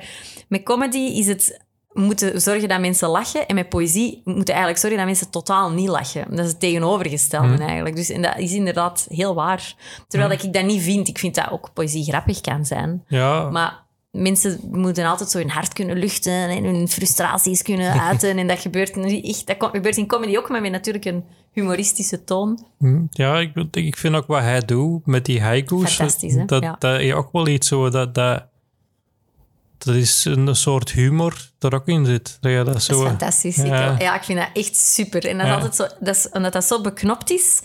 [0.48, 3.46] met comedy is het moeten zorgen dat mensen lachen.
[3.46, 6.26] En met poëzie moeten we eigenlijk zorgen dat mensen totaal niet lachen.
[6.30, 7.96] Dat is het tegenovergestelde eigenlijk.
[7.96, 9.74] Dus, en dat is inderdaad heel waar.
[10.08, 11.08] Terwijl dat ik dat niet vind.
[11.08, 13.04] Ik vind dat ook poëzie grappig kan zijn.
[13.08, 13.84] Ja, Maar
[14.22, 18.38] mensen moeten altijd zo hun hart kunnen luchten en hun frustraties kunnen uiten.
[18.38, 19.46] en dat gebeurt echt.
[19.46, 22.64] Dat gebeurt in comedy ook, maar met natuurlijk een humoristische toon.
[22.78, 25.94] Hm, Ja, ik, ik vind ook wat hij doet met die haiku's.
[25.94, 26.44] Fantastisch, hè?
[26.44, 26.76] Dat, Ja.
[26.78, 28.44] dat is ook wel iets zo dat, dat,
[29.78, 32.38] dat is een soort humor er ook in zit.
[32.40, 33.58] Ja, dat is Dat zo, is fantastisch.
[33.58, 34.14] Ik, Ja.
[34.14, 35.26] ik vind dat echt super.
[35.26, 35.54] En dat Ja.
[35.54, 37.62] altijd zo, dat is, omdat dat zo beknopt is,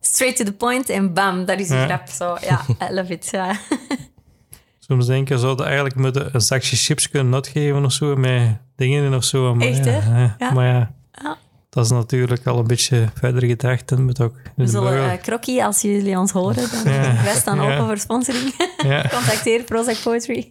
[0.00, 2.08] straight to the point en bam, dat is een grap.
[2.08, 3.28] Zo, ja, I love it.
[3.30, 3.56] Ja.
[4.90, 9.04] Soms denk je, zouden eigenlijk moeten een zakje chips kunnen uitgeven of zo, met dingen
[9.04, 9.54] in of zo.
[9.54, 10.22] Maar Echt, ja, hè?
[10.38, 10.52] ja.
[10.52, 11.38] Maar ja, Ja.
[11.70, 13.92] dat is natuurlijk al een beetje verder gedacht.
[13.92, 17.22] En moet ook We zullen, eh Krokkie, als jullie ons horen, dan Ja.
[17.24, 17.72] wij staan Ja.
[17.72, 18.54] open voor sponsoring.
[18.82, 19.08] ja.
[19.16, 20.50] Contacteer Prozac Poetry.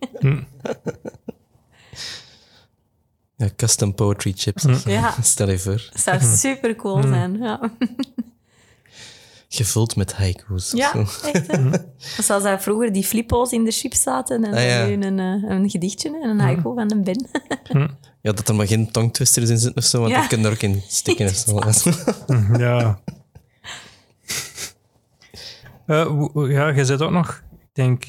[3.35, 4.65] Ja, custom poetry chips.
[4.85, 5.13] Ja.
[5.21, 5.87] Stel je voor.
[5.91, 7.37] Dat zou super cool zijn.
[7.37, 7.59] Ja,
[9.51, 10.73] Gevuld met haiku's.
[10.73, 11.47] of ja echt.
[11.47, 11.69] hè.
[12.23, 14.85] Zoals dat vroeger die flippo's in de chips zaten en Ah, ja.
[14.85, 17.27] nu een, eh, een gedichtje en een haiku van een Ben.
[18.21, 20.19] Ja, dat er maar geen tongtwisters in zitten of zo, want Ja.
[20.19, 21.59] die kunnen er ook in stikken of zo.
[22.65, 22.99] ja.
[25.85, 28.05] Eh, ja, je zit ook nog, ik denk,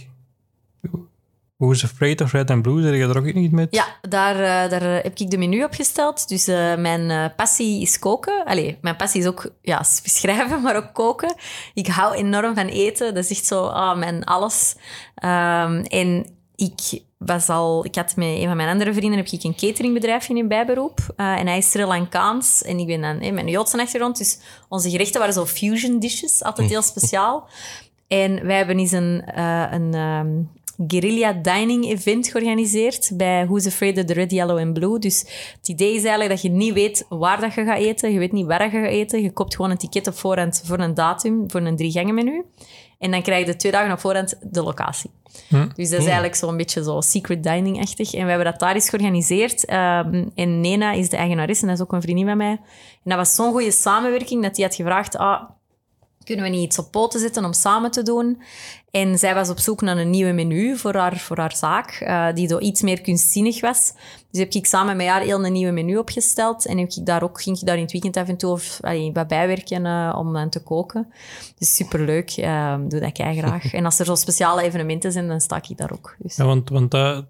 [1.60, 3.68] Who's Afraid of Red and Blue, zit je er ook niet met?
[3.70, 6.28] Ja, daar, eh, daar heb ik de menu opgesteld.
[6.28, 8.44] Dus eh, mijn eh, passie is koken.
[8.44, 11.34] Allee, mijn passie is ook ja, schrijven, maar ook koken.
[11.74, 13.14] Ik hou enorm van eten.
[13.14, 14.76] Dat is echt zo ah, mijn alles.
[15.14, 17.84] Ehm, en ik was al...
[17.84, 21.00] Ik had met een van mijn andere vrienden heb ik een cateringbedrijfje in bijberoep.
[21.16, 22.62] Eh, en hij is Sri Lankaans.
[22.62, 24.18] En ik ben dan eh, met een Joodse achtergrond.
[24.18, 26.42] Dus onze gerechten waren zo fusion dishes.
[26.42, 27.48] Altijd heel speciaal.
[28.08, 30.28] En wij hebben eens een, eh, een ehm,
[30.86, 34.98] guerrilla dining event georganiseerd bij Who's Afraid of the Red, Yellow and Blue.
[34.98, 35.20] Dus
[35.56, 38.12] het idee is eigenlijk dat je niet weet waar dat je gaat eten.
[38.12, 39.22] Je weet niet waar je gaat eten.
[39.22, 42.44] Je koopt gewoon een ticket op voorhand voor een datum, voor een drie gangen menu.
[42.98, 45.10] En dan krijg je twee dagen op voorhand de locatie.
[45.74, 48.14] Dus dat is eigenlijk zo'n beetje zo secret dining-achtig.
[48.14, 49.64] En we hebben dat daar eens georganiseerd.
[49.64, 52.50] Ehm, en Nena is de eigenaresse, en dat is ook een vriendin van mij.
[52.50, 52.60] En
[53.04, 55.16] dat was zo'n goede samenwerking dat hij had gevraagd...
[55.16, 55.42] Ah,
[56.30, 58.42] kunnen we niet iets op poten zetten om samen te doen?
[58.90, 62.32] En zij was op zoek naar een nieuwe menu voor haar, voor haar zaak, eh,
[62.34, 63.92] die zo iets meer kunstzinnig was.
[64.30, 66.66] Dus heb ik samen met haar heel een nieuwe menu opgesteld.
[66.66, 68.78] En heb ik daar ook, ging ik daar in het weekend af en toe of,
[68.80, 71.12] allee, wat bijwerken eh, om dan te koken.
[71.58, 73.72] Dus superleuk, eh, doe dat kei graag.
[73.74, 76.16] en als er zo speciale evenementen zijn, dan sta ik daar ook.
[76.18, 76.36] Dus.
[76.36, 77.24] Ja, want, want dat,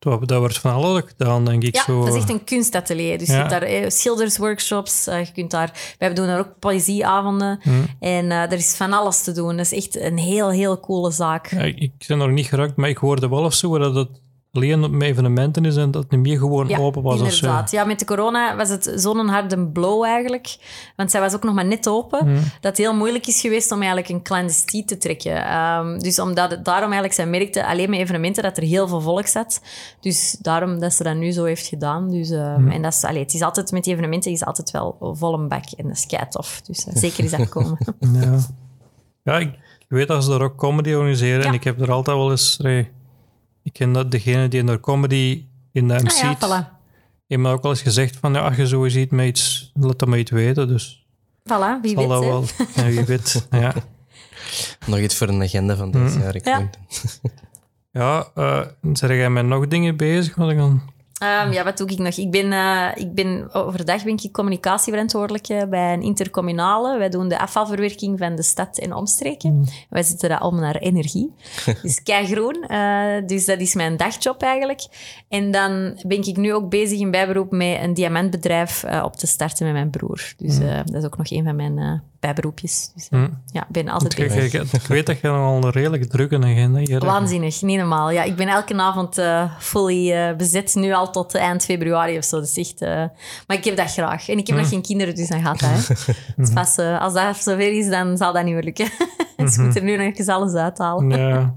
[0.00, 2.04] dat, dat wordt van alles gedaan, denk ik Ja, zo.
[2.04, 3.18] dat is echt een kunstatelier.
[3.18, 3.32] Dus Ja.
[3.34, 5.94] je hebt daar eh, schildersworkshops, eh, je kunt daar...
[5.98, 7.60] Wij doen daar ook poëzieavonden.
[8.00, 9.56] En eh, er is van alles te doen.
[9.56, 11.50] Dat is echt een heel, heel coole zaak.
[11.50, 14.08] Ja, ik ik ben nog niet geraakt, maar ik hoorde wel of zo dat het
[14.52, 17.46] alleen met evenementen is en dat het niet meer gewoon Ja, open was of zo.
[17.46, 17.70] inderdaad.
[17.70, 20.56] Ja, met de corona was het zo'n harde blow eigenlijk.
[20.96, 22.26] Want zij was ook nog maar net open.
[22.26, 22.34] Mhm.
[22.34, 25.44] Dat het heel moeilijk is geweest om eigenlijk een clandestine te trekken.
[25.44, 29.00] Ehm, dus omdat het, daarom eigenlijk, zij merkte alleen met evenementen dat er heel veel
[29.00, 29.60] volk zat.
[30.00, 32.10] Dus daarom dat ze dat nu zo heeft gedaan.
[32.10, 32.70] Dus, ehm, Mhm.
[32.70, 35.48] En dat is, allee, het is altijd, met die evenementen is altijd wel vol een
[35.48, 35.64] bak.
[35.76, 36.60] En dat is kei tof.
[36.60, 37.78] Dus eh, zeker is dat komen.
[38.20, 38.38] Ja,
[39.22, 39.58] ja ik,
[39.88, 42.56] weet dat ze daar ook comedy organiseren en ik heb er altijd wel eens...
[43.72, 46.78] ik ken dat degene die in de comedy in de MC ah ja, voilà.
[47.26, 49.98] heeft me ook wel eens gezegd van ja, als je zo ziet met iets, laat
[49.98, 50.68] dat maar iets weten.
[50.68, 51.06] Dus
[51.42, 52.08] Voilà, wie zal weet.
[52.08, 52.44] dat wel...
[52.74, 53.46] Ja, wie weet.
[53.50, 53.74] Ja,
[54.86, 56.34] Nog iets voor een agenda van dit jaar.
[56.34, 56.58] Ik Ja.
[56.58, 56.70] denk.
[57.90, 58.60] ja uh,
[58.92, 60.34] zijn jij met nog dingen bezig?
[60.34, 60.82] Wat ik dan...
[61.20, 62.16] Ehm, ja, wat doe ik nog?
[62.16, 66.98] Ik ben, eh, ik ben overdag ben ik communicatieverantwoordelijke bij een intercommunale.
[66.98, 69.64] Wij doen de afvalverwerking van de stad en omstreken.
[69.88, 71.32] Wij zitten daar allemaal naar energie.
[71.82, 72.64] Dus keigroen.
[72.66, 74.86] Eh dus dat is mijn dagjob eigenlijk.
[75.28, 79.26] En dan ben ik nu ook bezig in bijberoep met een diamantbedrijf eh, op te
[79.26, 80.32] starten met mijn broer.
[80.36, 82.90] Dus eh, dat is ook nog een van mijn bijberoepjes.
[82.94, 84.72] Dus eh, ja, ik ben altijd bezig.
[84.72, 87.04] ik weet dat je nogal een redelijk drukke agenda hebt.
[87.04, 88.10] Waanzinnig, niet normaal.
[88.10, 92.24] Ja, ik ben elke avond eh fully eh, bezet, nu al tot eind februari of
[92.24, 92.40] zo.
[92.40, 92.80] Dus echt,
[93.46, 94.28] maar ik heb dat graag.
[94.28, 95.88] En ik heb nog geen kinderen, dus dan gaat dat.
[95.88, 96.12] Hè.
[96.36, 98.88] Dus pas, als dat zover is, dan zal dat niet meer lukken.
[99.36, 101.10] dus ik moet er nu nog eens alles uithalen.
[101.18, 101.54] Ja.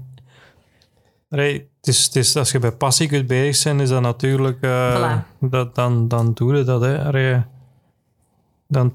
[1.28, 4.56] Nee, het is, het is, als je bij passie kunt bezig zijn, is dat natuurlijk...
[4.56, 5.38] Voilà.
[5.40, 7.04] dat, dan, dan doe je dat, hè.
[7.04, 7.42] Allee,
[8.68, 8.92] dan,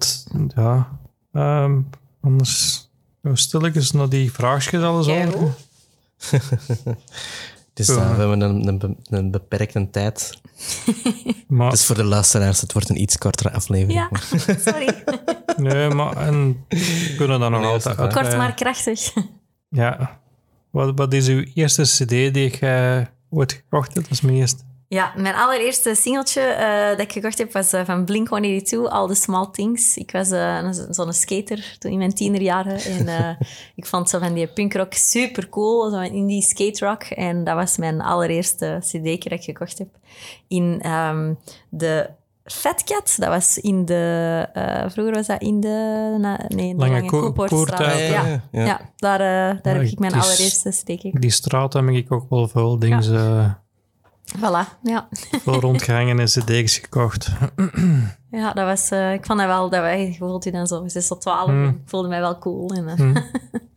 [0.55, 0.99] ja...
[1.33, 1.79] ehm,
[2.21, 2.87] anders
[3.33, 5.53] stel ik eens naar die vraagjes alles over.
[7.73, 7.95] Dus Ja.
[7.95, 10.33] eh, we hebben een, een, be- een beperkte tijd.
[11.47, 13.99] Maar, Dus voor de luisteraars, het wordt een iets kortere aflevering.
[13.99, 14.09] Ja,
[14.71, 15.03] sorry.
[15.57, 17.95] nee, maar en we kunnen dan nog Nee, altijd...
[17.97, 19.13] Kort eh, maar krachtig.
[19.69, 20.19] Ja.
[20.69, 24.05] Wat, wat is uw eerste cd die je ooit gekocht hebt?
[24.09, 24.63] Dat is mijn eerste.
[24.89, 29.15] Ja, mijn allereerste singeltje eh, dat ik gekocht heb was eh, van Blink-182, All the
[29.15, 29.97] Small Things.
[29.97, 32.79] Ik was eh, zo'n skater toen in mijn tienerjaren.
[32.79, 33.37] En
[33.75, 37.03] ik vond zo van die punkrock super cool, zo'n indie skate rock.
[37.03, 39.87] En dat was mijn allereerste cd dat ik gekocht heb.
[40.47, 41.33] In ehm,
[41.69, 42.09] de
[42.43, 44.47] Fat Cat, dat was in de...
[44.91, 46.15] vroeger was dat in de...
[46.19, 47.45] na- nee, de Lange Lange, Ko-.
[47.67, 48.65] Ja, Ja, ja.
[48.65, 48.81] ja.
[48.95, 49.17] daar,
[49.61, 51.21] daar heb ik- mijn allereerste cd gekocht.
[51.21, 53.51] Die straat heb ik ook wel veel dingen eh,
[54.37, 55.07] Voilà, ja.
[55.41, 57.29] veel rondgehangen en cd's gekocht.
[58.31, 61.07] Ja, dat was, eh, ik vond dat wel, dat wij voelt u dan zo 6
[61.07, 61.45] tot 12.
[61.45, 61.67] Hmm.
[61.67, 62.69] Ik voelde mij wel cool.
[62.69, 63.23] En, eh,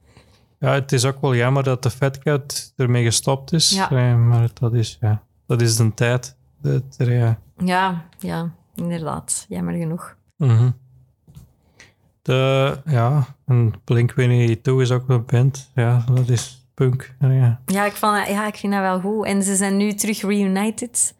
[0.62, 3.70] Ja, het is ook wel jammer dat de Fat Cat ermee gestopt is.
[3.70, 3.90] Ja.
[3.90, 6.36] Eh, maar dat is, ja, dat is de tijd.
[6.60, 7.38] Dat er, ja.
[7.56, 9.46] ja, ja, inderdaad.
[9.48, 10.16] Jammer genoeg.
[10.36, 10.70] Mhm.
[12.22, 15.70] De, ja, en Blink-182 is ook een band.
[15.74, 17.14] Ja, dat is punk.
[17.20, 17.60] Ja.
[17.66, 19.26] Ja ik, vond, ja, ik vind dat wel goed.
[19.26, 21.14] En ze zijn nu terug reunited.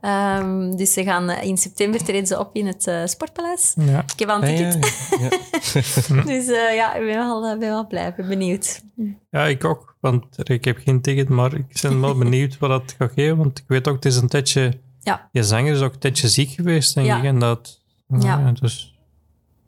[0.00, 3.74] Ehm, dus ze gaan eh, in september treden ze op in het eh, Sportpaleis.
[3.76, 3.98] Ja.
[4.12, 5.08] Ik heb al een Ah, ja, ticket.
[5.20, 6.22] ja.
[6.32, 8.08] Dus eh, ja, ik ben wel, ben wel blij.
[8.08, 8.82] Ik ben benieuwd.
[9.30, 9.96] ja, ik ook.
[10.00, 13.36] Want ik heb geen ticket, maar ik ben wel benieuwd wat dat gaat geven.
[13.36, 14.78] Want ik weet ook, het is een tijdje...
[15.00, 17.18] Ja, Je zanger is ook een tijdje ziek geweest, denk Ja.
[17.18, 17.24] ik.
[17.24, 17.80] En dat...
[18.08, 18.18] Ja.
[18.38, 18.95] ja, dus,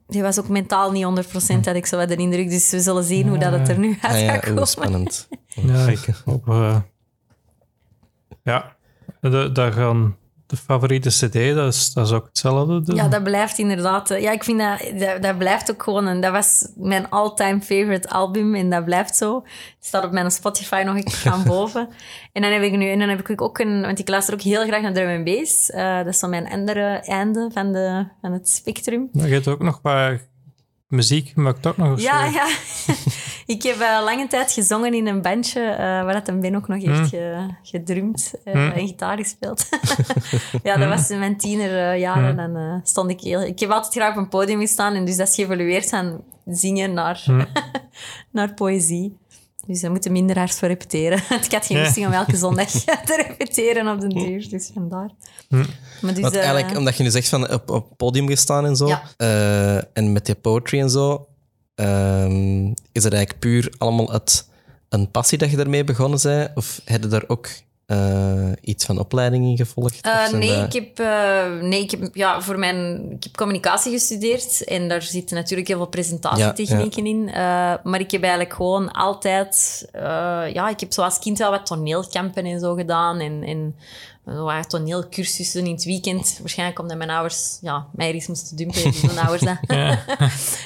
[0.09, 2.49] die was ook mentaal niet 100%, had ik zo wat de indruk.
[2.51, 4.67] Dus we zullen zien hoe dat het er nu uit Ah, gaat ja, komen.
[4.67, 5.29] spannend.
[5.49, 6.49] ja, ik hoop...
[6.49, 6.77] eh,
[8.43, 8.77] ja,
[9.53, 10.17] daar gaan...
[10.49, 12.83] De favoriete cd, dat is, dat is ook hetzelfde.
[12.83, 14.11] de- Ja, dat blijft inderdaad.
[14.11, 16.21] eh, Ja, ik vind dat, dat, dat blijft ook gewoon een.
[16.21, 19.35] Dat was mijn all-time favorite album en dat blijft zo.
[19.45, 21.89] Het staat op mijn Spotify nog eens gaan boven.
[22.33, 24.41] En dan heb ik nu, en dan heb ik ook een, want ik luister ook
[24.43, 25.71] heel graag naar drum and bass.
[25.71, 29.09] Eh, dat is zo mijn andere einde van, de, van het spectrum.
[29.13, 30.21] Maar je hebt ook nog wat
[30.87, 32.01] muziek, maakt ook nog...
[32.01, 32.47] Ja, zo- ja.
[33.49, 36.69] ik heb eh, lange tijd gezongen in een bandje eh, waar dat een Ben ook
[36.69, 39.69] nog heeft ge- gedrumd eh, en gitaar gespeeld.
[40.63, 42.37] ja, dat was in mijn tienerjaren.
[42.37, 43.41] Dan eh, stond ik heel...
[43.43, 46.93] Ik heb altijd graag op een podium gestaan en dus dat is geëvolueerd van zingen
[46.93, 47.25] naar,
[48.33, 49.17] naar poëzie.
[49.67, 51.19] Dus daar moeten minder hard voor repeteren.
[51.45, 51.85] ik had geen Ja.
[51.85, 55.11] goesting om elke zondag te repeteren op de duur, dus vandaar.
[55.49, 58.87] Maar dus, Want eigenlijk, omdat je nu zegt van op, op podium gestaan en zo,
[58.87, 59.03] Ja.
[59.17, 61.27] eh, en met je poetry en zo,
[61.79, 64.49] ehm, is het eigenlijk puur allemaal uit
[64.89, 66.51] een passie dat je daarmee begonnen bent?
[66.55, 67.49] Of heb je daar ook
[67.87, 70.01] eh, iets van opleiding in gevolgd?
[70.01, 73.93] Eh, nee, dat- ik heb, eh, nee, ik heb, ja, voor mijn, ik heb communicatie
[73.93, 77.29] gestudeerd en daar zitten natuurlijk heel veel presentatietechnieken in.
[77.29, 77.35] Eh,
[77.83, 79.87] maar ik heb eigenlijk gewoon altijd,
[80.53, 83.75] ja, ik heb zoals kind wel wat toneelkampen en zo gedaan en, en
[84.35, 86.37] zo wat toneelcursussen in het weekend.
[86.41, 89.59] Waarschijnlijk omdat mijn ouders, ja, mij er eens moesten dumpen, mijn ouders dat.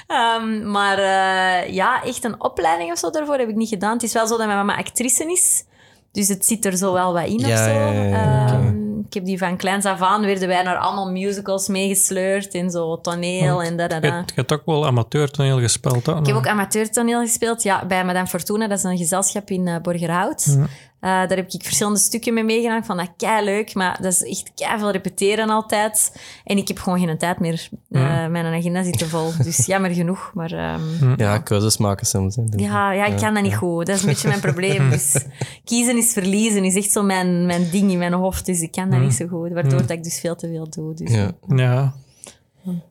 [0.07, 3.93] Ehm, maar eh, ja, echt een opleiding of zo daarvoor heb ik niet gedaan.
[3.93, 5.65] Het is wel zo dat mijn mama actrice is.
[6.13, 7.71] Dus het zit er zo wel wat in Ja, of zo.
[7.71, 8.47] ja, ja.
[8.47, 12.71] Ehm, Ik heb die van kleins af aan, werden wij naar allemaal musicals meegesleurd en
[12.71, 16.09] zo toneel en da da Je, je hebt ook wel amateurtoneel gespeeld?
[16.09, 18.69] Ik heb ook amateurtoneel gespeeld, ja, bij Madame Fortuna.
[18.69, 20.57] Dat is een gezelschap in eh, Borgerhout.
[21.03, 22.79] Eh, daar heb ik verschillende stukken mee meegedaan.
[22.79, 26.21] Ik vond dat kei leuk, maar dat is echt kei veel repeteren altijd.
[26.45, 27.69] En ik heb gewoon geen tijd meer.
[27.91, 29.31] Eh, Mijn agenda zit te vol.
[29.43, 30.31] Dus jammer genoeg.
[30.35, 32.37] Maar ehm, Ja, keuzes maken soms.
[32.37, 32.43] hè.
[32.57, 33.87] ja, ja, ik kan dat niet goed.
[33.87, 34.91] Dat is een beetje mijn probleem.
[34.91, 35.17] Dus
[35.65, 38.47] kiezen is verliezen is echt zo mijn, mijn ding in mijn hoofd.
[38.47, 39.53] Dus ik kan dat niet zo goed.
[39.53, 40.95] Waardoor dat ik dus veel te veel doe.
[40.95, 41.11] Dus.
[41.15, 41.31] Ja.
[41.49, 41.95] Ja.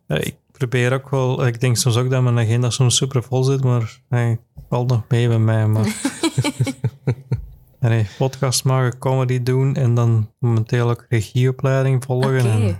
[0.08, 1.46] Ja, Ik probeer ook wel...
[1.48, 5.02] Ik denk soms ook dat mijn agenda soms super vol zit, maar nee, valt nog
[5.08, 5.68] mee bij mij.
[5.68, 5.86] Maar...
[7.90, 12.38] nee, podcast maken, comedy doen en dan momenteel ook regieopleiding volgen.
[12.52, 12.78] En,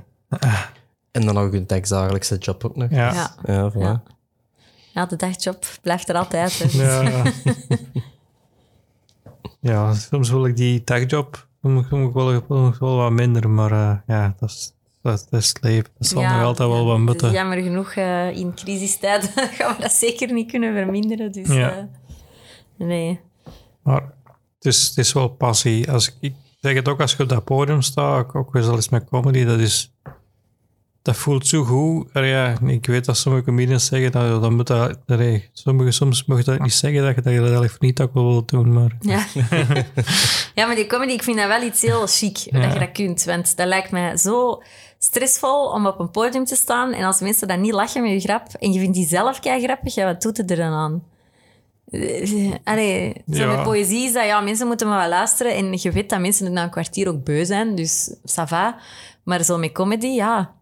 [1.12, 2.90] En dan nog een dagdagelijkse job ook nog.
[2.90, 3.14] ja.
[3.14, 3.36] Ja.
[3.44, 3.78] Ja, voilà.
[3.80, 4.04] Ja.
[4.94, 6.54] ja, de dagjob blijft er altijd.
[6.72, 7.24] Ja.
[9.60, 12.44] ja, soms wil ik die dagjob soms moet ik wel,
[12.80, 15.90] wel wat minder, maar eh, ja, dat is, dat, dat is het leven.
[15.98, 17.32] Dat zal nog altijd wel wat dus moeten.
[17.32, 21.32] jammer genoeg, eh, in crisistijd gaan we dat zeker niet kunnen verminderen.
[21.32, 21.72] Dus, Ja.
[21.78, 21.84] eh,
[22.88, 23.20] nee.
[23.84, 24.11] Maar
[24.66, 25.92] is, het is wel passie.
[25.92, 28.76] Als ik, ik zeg het ook als je op dat podium staat, ook, ook wel
[28.76, 29.92] eens met comedy, dat is...
[31.02, 32.10] Dat voelt zo goed.
[32.14, 34.98] Ja, ik weet dat sommige comedians zeggen, dat, dan moet dat...
[35.08, 38.28] allee, sommige, soms mag je dat niet zeggen, dat je dat eigenlijk niet ook wel
[38.28, 38.98] wil doen, maar...
[39.00, 39.26] Ja.
[40.56, 43.24] ja, maar die comedy, ik vind dat wel iets heel chic, dat je dat kunt.
[43.24, 44.62] Want dat lijkt mij zo
[45.04, 48.20] stressvol om op een podium te staan en als mensen dan niet lachen met je
[48.20, 51.04] grap en je vindt die zelf kei grappig, ja, wat doet het er dan aan?
[51.92, 53.56] Eh, Allee, zo Ja.
[53.56, 56.54] met poëzie is dat, ja, mensen moeten maar wel luisteren en je weet dat mensen
[56.54, 58.76] na een kwartier ook beu zijn, dus ça va.
[59.24, 60.60] Maar zo met comedy, ja...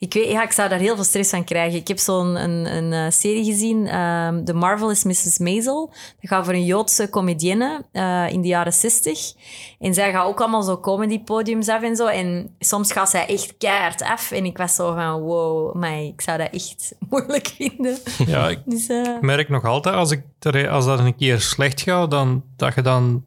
[0.00, 1.78] Ik, weet, ja, ik zou daar heel veel stress van krijgen.
[1.78, 5.38] Ik heb zo'n een, een, eh, serie gezien, ehm The Marvelous Mrs.
[5.38, 5.86] Maisel.
[6.20, 9.32] Dat gaat voor een Joodse comedienne eh, in de jaren 60.
[9.78, 12.06] En zij gaat ook allemaal zo comedypodiums af en zo.
[12.06, 14.30] En soms gaat zij echt keihard af.
[14.30, 17.98] En ik was zo van, wow, maar ik zou dat echt moeilijk vinden.
[18.26, 20.22] Ja, ik Dus, eh, merk nog altijd, als, ik,
[20.68, 23.24] als dat een keer slecht gaat, dan, dat je dan...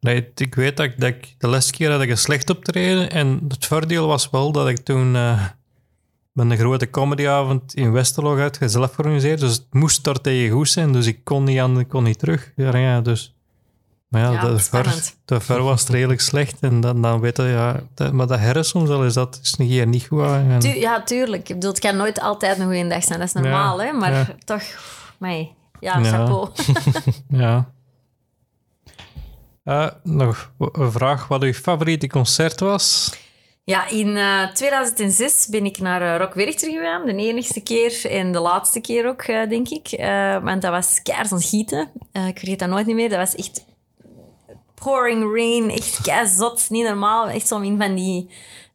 [0.00, 3.10] Nee, ik weet dat ik, dat ik de laatste keer had ik een slecht optreden.
[3.10, 5.16] En het voordeel was wel dat ik toen...
[6.46, 9.40] met een grote comedyavond in Westerlo had zelf georganiseerd.
[9.40, 10.92] Dus het moest daar tegen goed zijn.
[10.92, 12.52] Dus ik kon niet aan, ik kon niet terug.
[12.56, 13.32] Ja, ja, dus...
[14.08, 16.56] Maar ja, Ja, de, ver, de ver was het redelijk slecht.
[16.60, 17.80] En dan, dan weet je, ja...
[17.94, 20.22] Dat, maar dat herren soms wel is dat is een keer niet goed.
[20.22, 20.50] aan.
[20.50, 21.48] En- tu- ja, tuurlijk.
[21.48, 23.18] Ik bedoel, het kan nooit altijd een goede dag zijn.
[23.18, 23.92] Dat is normaal, Ja, hè.
[23.92, 24.26] Maar ja.
[24.44, 24.62] toch,
[25.18, 25.54] mij.
[25.80, 26.04] Ja, Ja.
[26.04, 26.48] chapeau.
[27.44, 27.70] Ja.
[29.64, 33.12] Eh, nog een vraag wat uw favoriete concert was?
[33.68, 37.06] Ja, in eh, 2006 ben ik naar eh, Rock Werchter gegaan.
[37.06, 39.88] De enigste keer en de laatste keer ook, eh, denk ik.
[39.88, 41.90] Eh, want dat was keihard aan gieten.
[42.12, 43.08] Eh, ik vergeet dat nooit meer.
[43.08, 43.64] Dat was echt
[44.74, 45.70] pouring rain.
[45.70, 46.70] Echt keizot.
[46.70, 47.28] Niet normaal.
[47.28, 48.30] Echt zo in van die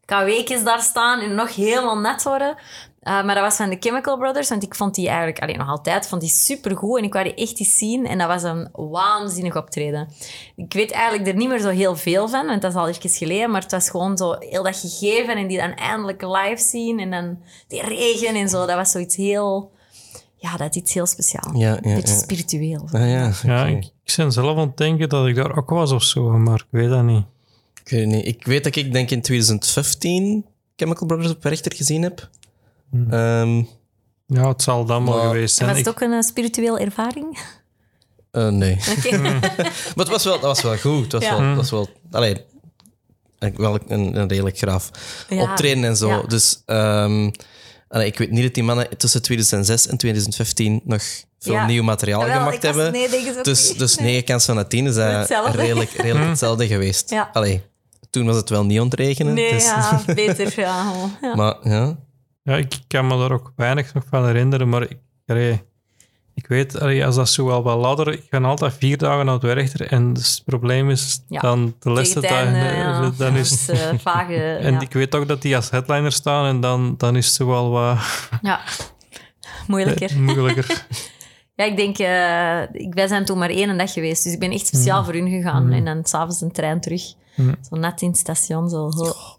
[0.05, 2.55] kweekjes daar staan en nog helemaal nat worden.
[3.03, 5.67] Eh, maar dat was van de Chemical Brothers, want ik vond die eigenlijk, alleen nog
[5.67, 8.07] altijd, vond die supergoed en ik wou die echt eens zien.
[8.07, 10.07] En dat was een waanzinnig optreden.
[10.55, 13.09] Ik weet eigenlijk er niet meer zo heel veel van, want dat is al even
[13.09, 16.99] geleden, maar het was gewoon zo heel dat gegeven en die dan eindelijk live zien
[16.99, 17.37] en dan
[17.67, 18.65] die regen en zo.
[18.65, 19.71] Dat was zoiets heel,
[20.35, 21.55] ja, dat is iets heel speciaal.
[21.55, 22.19] Ja, ja, Beetje ja.
[22.19, 22.87] spiritueel.
[22.91, 25.91] Ah, ja, Ja, ik, ik ben zelf aan het denken dat ik daar ook was
[25.91, 27.23] of zo, maar ik weet dat niet.
[27.83, 28.25] Ik weet niet.
[28.25, 32.29] Ik weet dat ik denk in 2015 Chemical Brothers op Werchter gezien heb.
[33.09, 33.63] Ehm,
[34.27, 35.69] Ja, het zal dan wel Maar- geweest En zijn.
[35.69, 37.39] was het ook een eh, spirituele ervaring?
[38.31, 38.75] eh, nee.
[39.95, 41.03] Maar het was wel, dat was wel goed.
[41.03, 41.37] Het was Ja.
[41.37, 42.37] wel, dat was wel, allee,
[43.55, 44.89] wel een, een redelijk graaf
[45.29, 45.41] Ja.
[45.41, 46.07] optreden en zo.
[46.09, 46.21] Ja.
[46.27, 47.31] Dus ehm,
[47.87, 51.01] allee, ik weet niet dat die mannen tussen 2006 en 2015 nog
[51.39, 51.65] veel Ja.
[51.65, 52.91] nieuw materiaal Jawel, gemaakt hebben.
[52.91, 53.09] nee,
[53.43, 53.79] dus niet.
[53.79, 54.05] dus Nee.
[54.07, 55.57] 9 kans van de 10 is dat Hetzelfde.
[55.57, 57.09] redelijk, redelijk hetzelfde geweest.
[57.09, 57.29] Ja.
[57.33, 57.61] Allee,
[58.09, 59.33] toen was het wel niet ontregenen.
[59.33, 60.53] Nee, dus- ja, beter.
[60.59, 61.35] Ja, ja.
[61.35, 61.95] Maar ja,
[62.43, 65.61] Ja, ik kan me daar ook weinig nog van herinneren, maar ik, allee,
[66.33, 69.33] ik weet, allee, als dat zo wel wat later, ik ga altijd vier dagen naar
[69.33, 73.69] het Werchter en dus het probleem is Ja, dan de laatste dagen, eh, dan is
[73.69, 74.81] eh, vage, En ja.
[74.81, 77.97] ik weet ook dat die als headliner staan en dan, dan is het wel wat
[78.41, 78.59] ja,
[79.67, 80.19] moeilijker.
[80.19, 80.85] moeilijker.
[81.55, 84.51] Ja, ik denk, eh, ik, wij zijn toen maar één dag geweest, dus ik ben
[84.51, 85.05] echt speciaal Mm.
[85.05, 85.71] voor hun gegaan.
[85.71, 87.01] En dan s'avonds een trein terug.
[87.69, 88.91] Zo net in het station, zo.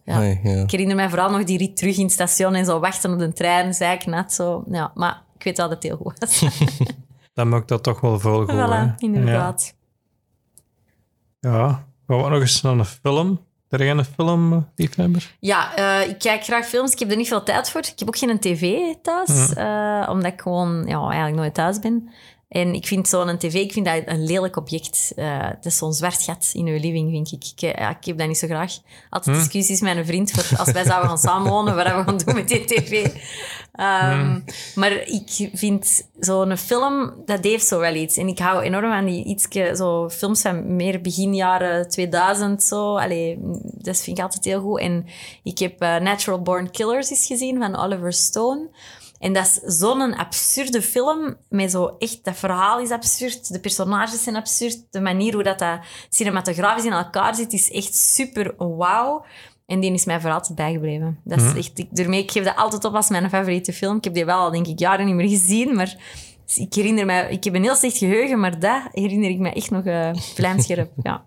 [0.04, 0.20] Ja.
[0.20, 3.18] Ik herinner mij vooral nog die rit terug in het station en zo wachten op
[3.18, 4.64] de trein, zei ik net zo.
[4.70, 6.44] Ja, maar ik weet wel dat het heel goed was.
[7.34, 8.44] dan maakt dat toch wel hè.
[8.44, 9.74] voilà, inderdaad.
[11.40, 11.50] Ja.
[11.50, 11.86] ja.
[12.06, 13.40] Gaan we nog eens naar een film?
[13.68, 15.34] Er jij een film, liefhebber?
[15.40, 16.92] Ja, eh, ik kijk graag films.
[16.92, 17.80] Ik heb er niet veel tijd voor.
[17.80, 22.10] Ik heb ook geen tv thuis, eh, omdat ik gewoon ja, eigenlijk nooit thuis ben.
[22.54, 25.12] En ik vind zo'n tv, ik vind dat een lelijk object.
[25.16, 27.44] Uh, dat is zo'n zwart gat in uw living, vind ik.
[27.52, 28.72] Ik, ja, ik heb dat niet zo graag.
[29.10, 32.34] Altijd discussies met een vriend, voor als wij zouden gaan samenwonen, wat we gaan doen
[32.34, 33.04] met die tv.
[33.80, 38.16] Um, Maar ik vind zo'n film, dat heeft zo wel iets.
[38.16, 42.62] En ik hou enorm aan die ietske, zo films van meer begin jaren 2000.
[42.62, 42.96] Zo.
[42.96, 44.80] Allee, dat vind ik altijd heel goed.
[44.80, 45.06] En
[45.42, 48.68] ik heb uh, Natural Born Killers eens gezien van Oliver Stone.
[49.24, 51.36] En dat is zo'n absurde film.
[51.48, 53.52] Met zo echt, dat verhaal is absurd.
[53.52, 54.78] De personages zijn absurd.
[54.90, 59.24] De manier hoe dat, dat cinematografisch in elkaar zit, is echt super wauw.
[59.66, 61.18] En die is mij voor altijd bijgebleven.
[61.24, 63.96] Dat is echt, ik, daarmee, ik geef dat altijd op als mijn favoriete film.
[63.96, 65.74] Ik heb die wel al, denk ik, jaren niet meer gezien.
[65.74, 65.96] Maar
[66.56, 67.30] ik herinner mij...
[67.30, 70.90] Ik heb een heel slecht geheugen, maar dat herinner ik me echt nog uh, vlijmscherp.
[71.02, 71.24] ja.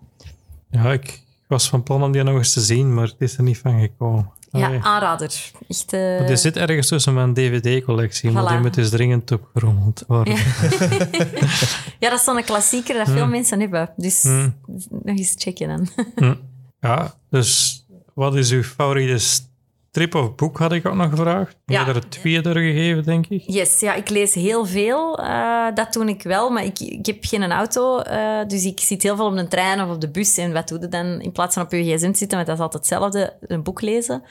[0.70, 3.42] ja, ik was van plan om die nog eens te zien, maar het is er
[3.42, 4.30] niet van gekomen.
[4.50, 5.52] Ja, aanrader.
[5.68, 6.26] Echt, uh...
[6.26, 10.36] Die zit ergens tussen mijn dvd-collectie, maar die moet dus dringend opgerommeld worden.
[10.36, 10.42] Ja.
[12.00, 13.90] ja, dat is zo'n klassieker dat veel mensen hebben.
[13.96, 14.22] Dus
[14.88, 15.88] nog eens checken dan.
[16.80, 17.82] ja, dus
[18.14, 19.24] wat is uw favoriete
[19.90, 21.56] strip of boek, had ik ook nog gevraagd.
[21.66, 21.86] Ja.
[21.86, 23.42] Je er twee doorgegeven, denk ik.
[23.46, 25.20] Yes, ja, ik lees heel veel.
[25.20, 28.02] Uh, dat doe ik wel, maar ik, ik heb geen auto.
[28.02, 30.36] Uh, dus ik zit heel veel op de trein of op de bus.
[30.36, 32.36] En wat doe je dan in plaats van op je gsm zitten?
[32.36, 34.22] Want dat is altijd hetzelfde, een boek lezen.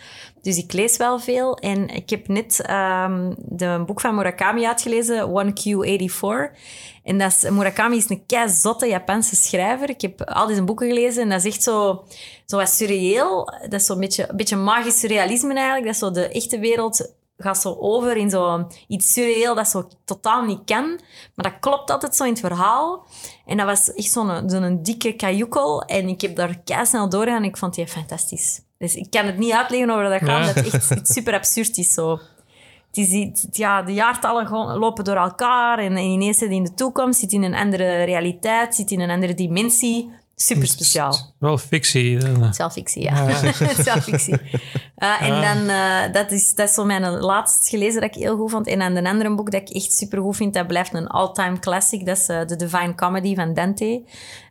[0.42, 1.58] Dus ik lees wel veel.
[1.58, 6.56] En ik heb net um, de boek van Murakami uitgelezen, 1Q84.
[7.04, 9.90] En dat is, Murakami is een kei zotte Japanse schrijver.
[9.90, 12.04] Ik heb al deze boeken gelezen en dat is echt zo,
[12.48, 13.46] zo wat surreëel.
[13.62, 15.86] Dat is zo'n beetje, een beetje magisch realisme eigenlijk.
[15.86, 19.88] Dat is zo de echte wereld gaat zo over in zo iets surreëel dat zo
[20.06, 21.00] totaal niet kan.
[21.36, 23.08] Maar dat klopt altijd zo in het verhaal.
[23.46, 25.82] En dat was echt zo'n zo'n dikke kajukel.
[25.82, 28.62] En ik heb daar snel doorgaan en ik vond die fantastisch.
[28.78, 30.54] Dus ik kan het niet uitleggen over dat gaat, ja.
[30.54, 32.20] dat het echt super absurd is zo.
[32.88, 37.20] Het is, ja, de jaartallen lopen door elkaar en, en ineens zit in de toekomst,
[37.20, 40.12] zit in een andere realiteit, zit in een andere dimensie.
[40.40, 41.34] Super speciaal.
[41.40, 42.20] Wel fictie.
[42.52, 43.42] Zelffictie, ja.
[43.84, 44.34] Zelffictie.
[44.98, 48.38] Uh, en dan, uh, dat, is, dat is zo mijn laatst gelezen dat ik heel
[48.38, 48.68] goed vond.
[48.68, 51.60] En dan een andere boek dat ik echt super goed vind, dat blijft een all-time
[51.60, 52.06] classic.
[52.06, 54.04] Dat is uh, The Divine Comedy van Dante.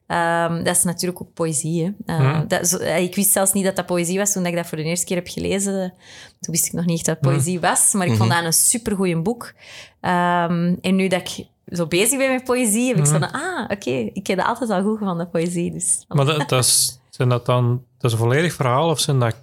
[0.06, 1.94] Um, dat is natuurlijk ook poëzie.
[2.06, 2.18] Hè.
[2.18, 4.78] Uh, dat, zo, ik wist zelfs niet dat dat poëzie was toen ik dat voor
[4.78, 5.94] de eerste keer heb gelezen.
[6.40, 8.38] Toen wist ik nog niet echt dat poëzie was, maar ik vond hmm.
[8.38, 9.52] dat een supergoeie boek.
[10.00, 13.62] Um, en nu dat ik zo bezig ben met poëzie, heb ik zo van, ah,
[13.62, 15.72] oké, okay, ik heb dat altijd al goed gevonden, poëzie.
[15.72, 16.04] Dus.
[16.08, 19.36] Maar dat, dat, is, zijn dat dan, dat is een volledig verhaal of zijn dat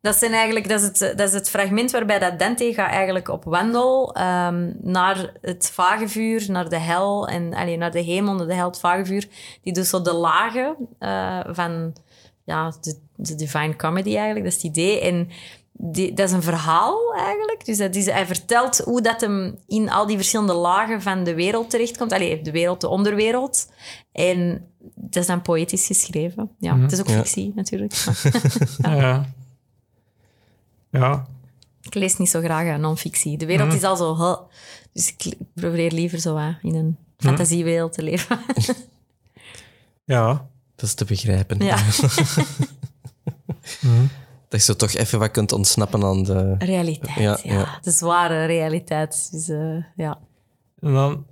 [0.00, 3.28] dat, zijn eigenlijk, dat, is het, dat is het fragment waarbij dat Dante gaat eigenlijk
[3.28, 8.46] op wandel um, naar het vagevuur, naar de hel en allee, naar de hemel, naar
[8.46, 9.28] de hel, het vagevuur.
[9.62, 11.92] Die doet zo de lagen uh, van
[12.44, 15.00] ja, de, de divine comedy eigenlijk, dat is het idee.
[15.00, 15.28] En
[15.82, 17.64] die, dat is een verhaal eigenlijk.
[17.64, 21.34] Dus dat is, hij vertelt hoe dat hem in al die verschillende lagen van de
[21.34, 22.12] wereld terechtkomt.
[22.12, 23.70] Allee, de wereld, de onderwereld.
[24.12, 26.50] En dat is dan poëtisch geschreven.
[26.58, 27.92] Ja, mm het is ook fictie natuurlijk.
[28.82, 28.94] ja.
[28.94, 29.32] ja.
[30.90, 31.26] Ja.
[31.82, 33.38] Ik lees niet zo graag non-fictie.
[33.38, 34.16] De wereld is al zo...
[34.16, 34.36] Huh.
[34.92, 38.38] Dus ik probeer liever zo uh, in een fantasiewereld te leven.
[40.04, 40.48] ja.
[40.76, 41.64] Dat is te begrijpen.
[41.64, 41.78] Ja.
[44.50, 46.54] Dat je zo toch even wat kunt ontsnappen aan de...
[46.58, 47.38] Realiteit, ja.
[47.42, 47.78] ja.
[47.82, 49.28] De zware realiteit.
[49.30, 50.18] Dus, uh, ja.
[50.80, 51.26] En dan,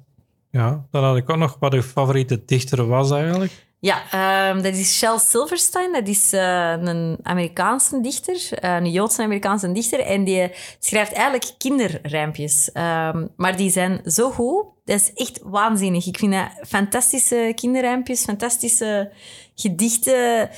[0.50, 3.52] ja, dan had ik ook nog wat uw favoriete dichter was eigenlijk.
[3.80, 5.92] Ja, um, dat is Shel Silverstein.
[5.92, 10.00] Dat is uh, een Amerikaanse dichter, uh, een Joodse Amerikaanse dichter.
[10.00, 12.70] En die schrijft eigenlijk kinderrijmpjes.
[12.74, 14.64] Um, maar die zijn zo goed.
[14.84, 16.06] Dat is echt waanzinnig.
[16.06, 19.12] Ik vind dat fantastische kinderrijmpjes, fantastische
[19.54, 20.50] gedichten.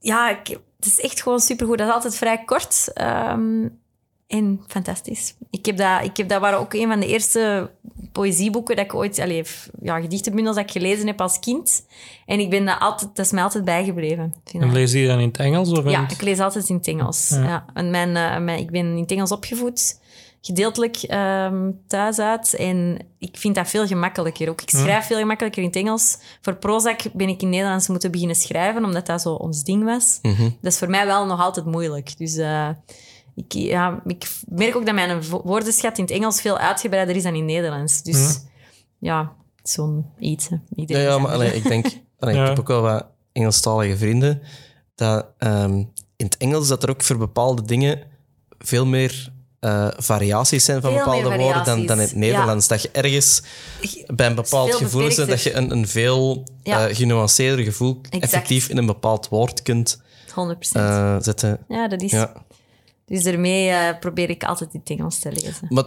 [0.00, 1.78] Ja, ik, het is echt gewoon supergoed.
[1.78, 2.92] Dat is altijd vrij kort.
[3.00, 3.78] Um,
[4.26, 5.34] en fantastisch.
[5.50, 7.70] Ik heb dat, ik heb dat waren ook een van de eerste
[8.12, 11.86] poëzieboeken dat ik ooit, allez, ja, gedichtenbundels dat ik gelezen heb als kind.
[12.26, 14.34] En ik ben dat altijd, dat is mij altijd bijgebleven.
[14.52, 15.70] En lees je dan in het Engels?
[15.70, 17.28] Of ja, ik lees altijd in het Engels.
[17.28, 17.64] Ja.
[17.74, 20.00] En mijn, uh, mijn, ik ben in het Engels opgevoed,
[20.46, 22.54] gedeeltelijk um, thuis uit.
[22.54, 24.60] En ik vind dat veel gemakkelijker ook.
[24.60, 26.18] Ik schrijf veel gemakkelijker in het Engels.
[26.40, 30.18] Voor Prozac ben ik in Nederlands moeten beginnen schrijven, omdat dat zo ons ding was.
[30.22, 30.56] Mm -hmm.
[30.60, 32.18] Dat is voor mij wel nog altijd moeilijk.
[32.18, 32.36] Dus...
[32.36, 32.68] Uh,
[33.34, 37.34] ik, ja, ik merk ook dat mijn woordenschat in het Engels veel uitgebreider is dan
[37.34, 38.02] in het Nederlands.
[38.02, 38.40] Dus
[38.98, 39.32] ja, ja
[39.62, 40.48] zo'n iets.
[40.68, 41.86] Ja, ja, maar allee, ik denk...
[42.18, 42.42] Allee, ja.
[42.42, 44.42] Ik heb ook wel wat Engelstalige vrienden.
[44.94, 48.02] Dat um, in het Engels dat er ook voor bepaalde dingen
[48.58, 52.66] veel meer uh, variaties zijn van veel bepaalde woorden dan, dan in het Nederlands.
[52.66, 52.74] Ja.
[52.74, 53.42] Dat je ergens
[54.06, 56.88] bij een bepaald gevoel zit, dat je een, een veel ja.
[56.88, 58.22] uh, genuanceerder gevoel exact.
[58.22, 60.32] effectief in een bepaald woord kunt 100%.
[60.76, 61.58] Uh, zetten.
[61.68, 62.10] Ja, dat is...
[62.10, 62.44] Ja.
[63.06, 65.66] Dus daarmee probeer ik altijd in het Engels te lezen.
[65.68, 65.84] Maar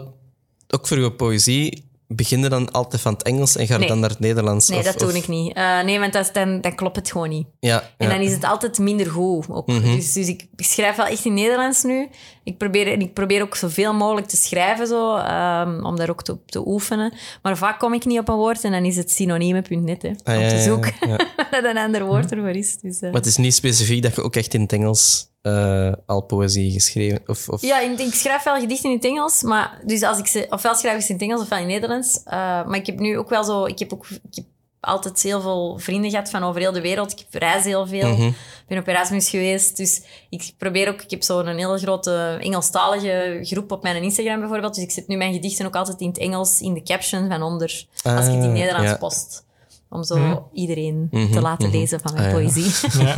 [0.67, 3.87] ook voor uw poëzie begin je dan altijd van het Engels en ga Nee.
[3.87, 4.69] dan naar het Nederlands?
[4.69, 5.53] Nee, Of- dat doe of- ik niet.
[5.53, 7.47] Eh, nee, want dat, dan, dan klopt het gewoon niet.
[7.59, 8.13] Ja, En ja.
[8.13, 9.49] dan is het altijd minder goed.
[9.49, 9.67] Ook.
[9.67, 9.81] Mhm.
[9.95, 12.07] dus, dus ik schrijf wel echt in Nederlands nu.
[12.43, 16.23] Ik probeer, en ik probeer ook zoveel mogelijk te schrijven, zo, ehm, om daar ook
[16.23, 17.13] te, te oefenen.
[17.41, 20.35] Maar vaak kom ik niet op een woord en dan is het synoniemen.net, hè, Ah,
[20.35, 20.93] om ja, te zoeken
[21.69, 22.77] een ander woord ervoor is.
[22.81, 23.01] Dus, eh.
[23.01, 26.71] Maar het is niet specifiek dat je ook echt in het Engels eh, al poëzie
[26.71, 27.21] geschreven...
[27.27, 27.61] Of, of...
[27.61, 30.75] Ja, ik, ik schrijf wel gedichten in het Engels, maar dus als ik ze, ofwel
[30.75, 32.23] schrijf ik ze in het Engels ofwel in het Nederlands.
[32.23, 32.33] Eh,
[32.65, 34.45] maar ik heb nu ook wel zo, ik heb ook ik heb
[34.81, 37.11] altijd heel veel vrienden gehad van over heel de wereld.
[37.11, 38.07] Ik reis heel veel.
[38.09, 38.27] Mhm.
[38.27, 38.35] Ik
[38.67, 43.71] ben op Erasmus geweest, dus ik probeer ook, ik heb zo'n hele grote Engelstalige groep
[43.71, 46.61] op mijn Instagram bijvoorbeeld, dus ik zet nu mijn gedichten ook altijd in het Engels,
[46.61, 48.97] in de caption van onder, als ik het in Ah, Nederlands ja.
[48.97, 49.45] post.
[49.89, 51.77] Om zo iedereen te Mhm, laten mhm.
[51.77, 52.89] lezen van mijn Ah, poëzie.
[53.05, 53.15] Ja.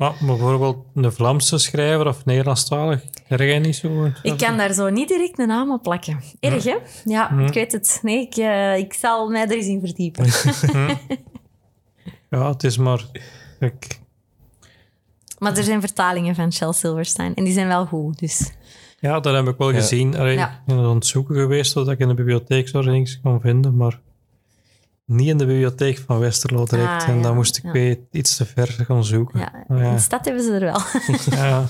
[0.00, 4.10] Maar bijvoorbeeld een Vlaamse schrijver of Nederlandstalig, jij niet zo?
[4.22, 6.20] Ik kan daar zo niet direct een naam op plakken.
[6.40, 6.76] Erg, hè?
[7.04, 7.98] Ja, ik weet het.
[8.02, 10.26] Nee, ik, eh, ik zal mij er eens in verdiepen.
[12.30, 13.04] Ja, het is maar...
[13.60, 14.00] Ik,
[15.38, 17.34] maar er zijn vertalingen van Shel Silverstein.
[17.34, 18.52] En die zijn wel goed, dus...
[19.00, 20.16] ja, dat heb ik wel gezien.
[20.16, 20.48] Allee, Ja.
[20.48, 23.76] Ik ben aan het zoeken geweest dat ik in de bibliotheek zo niks kon vinden,
[23.76, 24.00] maar
[25.10, 27.02] niet in de bibliotheek van Westerlo direct.
[27.02, 27.70] Ah, en ja, dan moest ik ja.
[27.72, 29.38] weer iets te ver gaan zoeken.
[29.38, 29.92] Ja, Oh, in ja.
[29.92, 30.80] de stad hebben ze er wel.
[31.44, 31.64] Ja.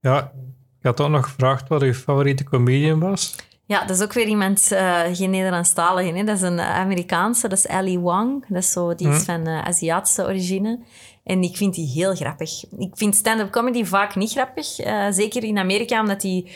[0.00, 0.32] ja,
[0.78, 3.36] ik had ook nog gevraagd wat uw favoriete comedian was.
[3.64, 6.12] Ja, dat is ook weer iemand, eh, geen Nederlandstalige.
[6.16, 6.24] Hè?
[6.24, 8.44] Dat is een Amerikaanse, dat is Ali Wong.
[8.48, 10.78] Dat is zo, die is van eh, Aziatische origine.
[11.24, 12.64] En ik vind die heel grappig.
[12.78, 14.78] Ik vind stand-up comedy vaak niet grappig.
[14.78, 16.50] eh, zeker in Amerika, omdat die,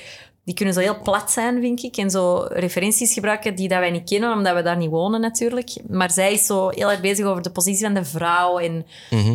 [0.44, 1.96] die kunnen zo heel plat zijn, vind ik.
[1.96, 5.76] En zo referenties gebruiken die dat wij niet kennen, omdat we daar niet wonen natuurlijk.
[5.88, 8.58] Maar zij is zo heel erg bezig over de positie van de vrouw.
[8.58, 8.86] En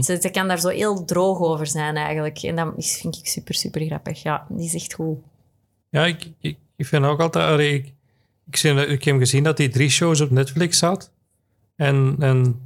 [0.03, 2.37] ze, ze kan daar zo heel droog over zijn eigenlijk.
[2.37, 4.23] En dat is, vind ik super, super grappig.
[4.23, 5.17] Ja, die is echt goed.
[5.89, 7.59] Ja, ik, ik, ik vind ook altijd...
[7.59, 7.93] Ik,
[8.51, 11.11] ik, ik heb gezien dat hij drie shows op Netflix had.
[11.75, 12.61] En, en,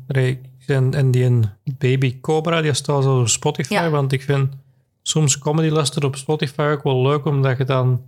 [0.65, 1.45] en, en die een
[1.77, 3.73] Baby Cobra, die staat zo op Spotify.
[3.73, 3.89] Ja.
[3.89, 4.53] Want ik vind
[5.01, 8.01] soms comedy luisteren op Spotify ook wel leuk, omdat je dan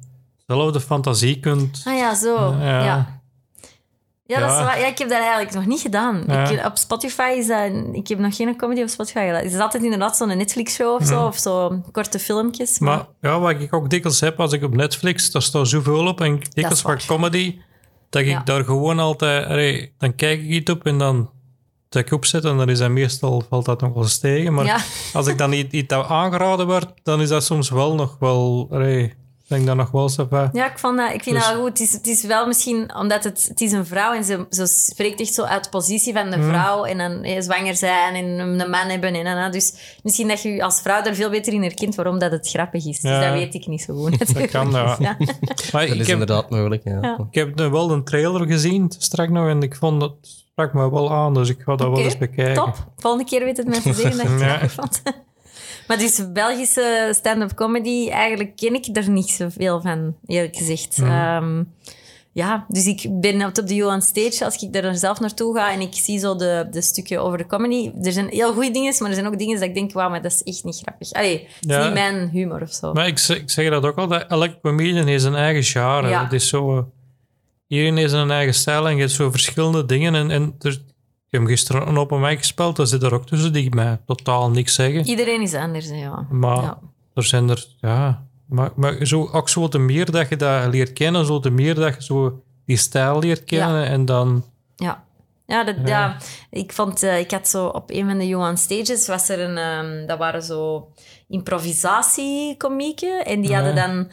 [0.48, 1.82] zelf de fantasie kunt...
[1.86, 2.56] Ah ja, zo.
[2.60, 2.84] Ja.
[2.86, 3.22] Ja.
[4.26, 4.64] Ja, dat is Ja.
[4.64, 4.80] waar.
[4.80, 6.24] ja, ik heb dat eigenlijk nog niet gedaan.
[6.28, 6.50] Ja.
[6.50, 7.72] Ik, op Spotify is dat...
[7.92, 9.44] Ik heb nog geen comedy op Spotify gedaan.
[9.44, 12.80] Het is altijd inderdaad zo'n Netflix-show of zo, of zo korte filmpjes.
[12.80, 16.08] Maar, Maar ja, wat ik ook dikwijls heb als ik op Netflix, daar staat zoveel
[16.08, 16.22] op.
[16.22, 17.58] En dikwijls van comedy,
[18.10, 19.46] dat ik daar gewoon altijd...
[19.46, 21.30] allee, dan kijk ik iets op en dan
[21.90, 24.54] dat ik opzet en dan is dat meestal, valt dat nog wel eens tegen.
[24.54, 28.68] Maar als ik dan iets, iets aangeraden wordt, dan is dat soms wel nog wel...
[28.72, 29.14] Allee,
[29.54, 30.10] denk dat nog wel
[30.54, 31.70] ja, ik, vond dat, ik vind Dus- dat wel goed.
[31.70, 34.66] Het is, het is wel misschien omdat het, het is een vrouw en ze, ze
[34.66, 36.48] spreekt echt zo uit de positie van de Mhm.
[36.50, 39.14] vrouw en dan eh, zwanger zijn en een man hebben.
[39.14, 39.52] En, en, en.
[39.52, 42.50] Dus misschien dat je je als vrouw er veel beter in herkent waarom dat het
[42.50, 43.00] grappig is.
[43.00, 43.20] Dus Ja.
[43.20, 44.20] dat weet ik niet zo goed.
[44.20, 44.52] natuurlijk.
[44.52, 44.96] kan, ja.
[45.00, 45.16] Ja.
[45.72, 46.98] Maar Dat ik is heb, inderdaad mogelijk, ja.
[47.02, 47.18] Ja.
[47.30, 50.92] ik heb nu wel een trailer gezien, straks nog, en ik vond dat sprak me
[50.92, 52.54] wel aan, dus ik ga dat wel eens bekijken.
[52.54, 52.76] Top.
[52.98, 55.02] Volgende keer weet het mij te zeggen dat ik het grappig vond.
[55.94, 61.00] Maar dus Belgische stand-up comedy, eigenlijk ken ik er niet zoveel van, eerlijk gezegd.
[61.00, 61.64] Ehm,
[62.32, 65.82] ja, dus ik ben op de Johan Stage, als ik er zelf naartoe ga en
[65.82, 67.92] ik zie zo de, de stukken over de comedy.
[68.02, 70.22] Er zijn heel goede dingen, maar er zijn ook dingen dat ik denk, wauw, maar
[70.22, 71.12] dat is echt niet grappig.
[71.12, 72.94] Allee, het is niet mijn humor of zo.
[72.94, 76.10] Maar ik zeg, ik zeg dat ook al, dat elke comedian heeft zijn eigen genre.
[76.10, 76.24] Ja.
[76.24, 76.92] Het is zo...
[77.68, 80.16] Iedereen heeft zijn eigen stijl en je hebt zo verschillende dingen.
[80.16, 80.82] En, en er,
[81.34, 84.50] ik heb gisteren een open mic gespeeld, daar zit er ook tussen die mij totaal
[84.50, 85.06] niks zeggen.
[85.08, 86.28] Iedereen is anders, ja.
[86.30, 86.80] Maar Ja.
[87.14, 87.66] er zijn er...
[87.80, 88.26] Ja...
[88.46, 91.76] Maar, maar zo, ook zo te meer dat je dat leert kennen, zo te meer
[91.76, 94.44] dat je zo die stijl leert kennen en dan...
[94.76, 95.04] Ja.
[95.46, 96.18] Ja, dat, ja.
[96.50, 99.58] ik vond, eh, ik had zo op een van de Johan Stages, was er een,
[99.58, 100.88] ehm, dat waren zo
[101.28, 103.26] improvisatiekomieken.
[103.26, 103.56] En die Ja.
[103.56, 104.10] hadden dan,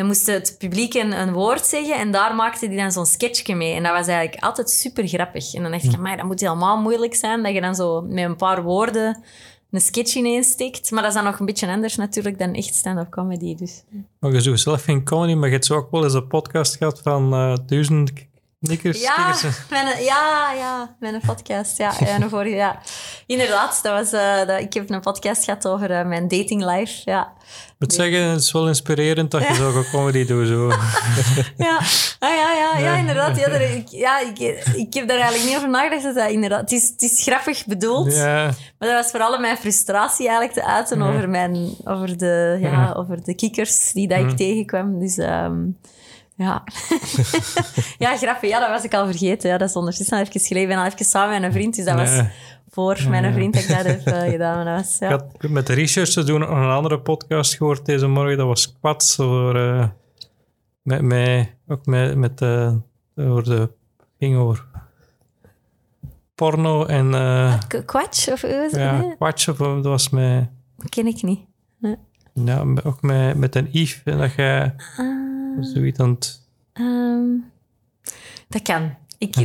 [0.00, 3.54] dan moest het publiek een, een woord zeggen en daar maakte die dan zo'n sketchje
[3.54, 3.74] mee.
[3.74, 5.54] En dat was eigenlijk altijd super grappig.
[5.54, 8.24] En dan dacht ik, amai, dat moet helemaal moeilijk zijn, dat je dan zo met
[8.24, 9.22] een paar woorden
[9.70, 10.90] een sketch ineensteekt.
[10.90, 13.54] Maar dat is dan nog een beetje anders natuurlijk dan echt stand-up comedy.
[13.54, 13.82] Dus.
[14.18, 16.76] Maar je zoekt zelf geen comedy, maar je hebt zo ook wel eens een podcast
[16.76, 18.12] gehad van eh duizend
[18.60, 19.00] knikkers.
[19.00, 19.36] Ja,
[19.70, 21.78] mijn, ja, ja, mijn podcast.
[21.78, 22.80] Ja, ja, vorige, ja.
[23.26, 27.02] Inderdaad, dat was, eh, dat, ik heb een podcast gehad over eh, mijn dating life.
[27.04, 27.32] Ja,
[27.80, 30.46] moet zeggen, het is wel inspirerend dat je zo'n comedy doet.
[30.46, 30.68] Zo.
[31.66, 31.80] ja,
[32.18, 33.38] ah, ja, ja, ja inderdaad.
[33.38, 34.38] Ja, daar- ik, ja ik,
[34.74, 36.02] ik heb daar eigenlijk niet over nagedacht.
[36.02, 38.44] Dat dat inderdaad, het, is, het is grappig bedoeld, Ja,
[38.78, 43.24] maar dat was vooral mijn frustratie eigenlijk te uiten over, mijn, over, de, ja, over
[43.24, 44.98] de kikkers die dat ik tegenkwam.
[45.00, 45.56] Dus ehm,
[46.36, 46.62] ja.
[47.98, 48.50] ja, grappig.
[48.50, 49.50] Ja, dat was ik al vergeten.
[49.50, 50.62] Ja, dat is ondertussen al even geschreven.
[50.62, 52.20] Ik ben al even samen met een vriend, dus dat was
[52.70, 54.54] Voor mijn vriend dat ik dat heb eh, gedaan.
[54.56, 55.08] Maar dat was, ik ja.
[55.10, 58.36] had met de research te doen een andere podcast gehoord deze morgen.
[58.36, 59.20] Dat was Quats.
[59.20, 59.88] Over, eh,
[60.82, 62.80] met, met, ook met, met de,
[63.16, 63.70] Over de,
[64.18, 64.64] ging over
[66.34, 68.80] porno en uh, Kwatsch of hoe is het?
[68.80, 71.40] ja, Nee, Quatsch of dat was met, dat ken ik niet.
[72.32, 74.02] ja, ook met, met een Yves.
[74.04, 76.42] En dat jij Ah, zoiets aan het...
[76.72, 77.28] ehm,
[78.48, 78.94] dat kan.
[79.18, 79.36] Ik,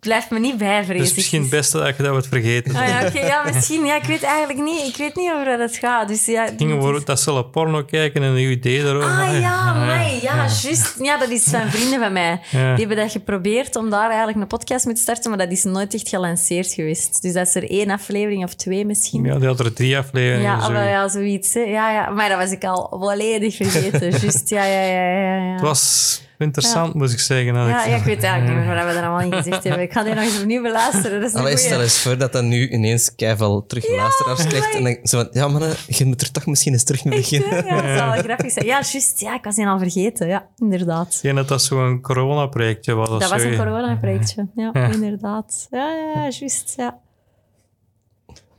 [0.00, 2.76] blijft me niet bij, Het vrees is misschien het beste dat je dat wordt vergeten.
[2.76, 3.84] Ah, ja, oké, ja, misschien.
[3.84, 4.86] Ja, ik weet eigenlijk niet.
[4.86, 6.08] Ik weet niet over wat het gaat.
[6.08, 9.10] Dus ja, Het ging over dat ze porno kijken en een idee erover.
[9.10, 10.94] Ah ja, Ah, mij, ja, juist.
[10.98, 12.40] Ja, dat is van vrienden van mij.
[12.50, 12.74] Ja.
[12.74, 15.64] Die hebben dat geprobeerd om daar eigenlijk een podcast mee te starten, maar dat is
[15.64, 17.22] nooit echt gelanceerd geweest.
[17.22, 19.24] Dus dat is er één aflevering of twee misschien.
[19.24, 20.42] Ja, die had er drie afleveringen.
[20.50, 20.72] Ja, zo.
[20.72, 21.54] maar ja, zoiets.
[21.54, 21.60] Hè.
[21.60, 24.10] Ja, ja, maar dat was ik al volledig vergeten.
[24.20, 25.36] Juist, ja, ja, ja, ja.
[25.36, 25.52] ja.
[25.52, 27.54] Het was interessant, moet ik zeggen.
[27.54, 29.82] Ja, ik- ja, ik weet eigenlijk niet meer wat we er allemaal in gezegd hebben.
[29.82, 31.20] Ik ga die nog eens opnieuw beluisteren.
[31.20, 34.74] Dat is Allee, stel eens voor dat dat nu ineens keiveel terug luisteraars krijgt.
[34.74, 37.30] En dan zo van, ja mannen, je moet er toch misschien eens terug mee Echt,
[37.30, 37.64] beginnen.
[37.66, 38.64] Ja, dat zou wel grappig zijn.
[38.66, 39.20] Ja, juist.
[39.20, 40.26] Ja, ik was die al vergeten.
[40.28, 41.14] Ja, inderdaad.
[41.14, 43.08] Ik denk dat dat zo'n corona-projectje was.
[43.08, 44.48] Dat was een corona-projectje.
[44.54, 44.86] Ja, Ja.
[44.92, 45.66] inderdaad.
[45.70, 46.74] Ja, ja, ja, juist.
[46.76, 46.98] Ja.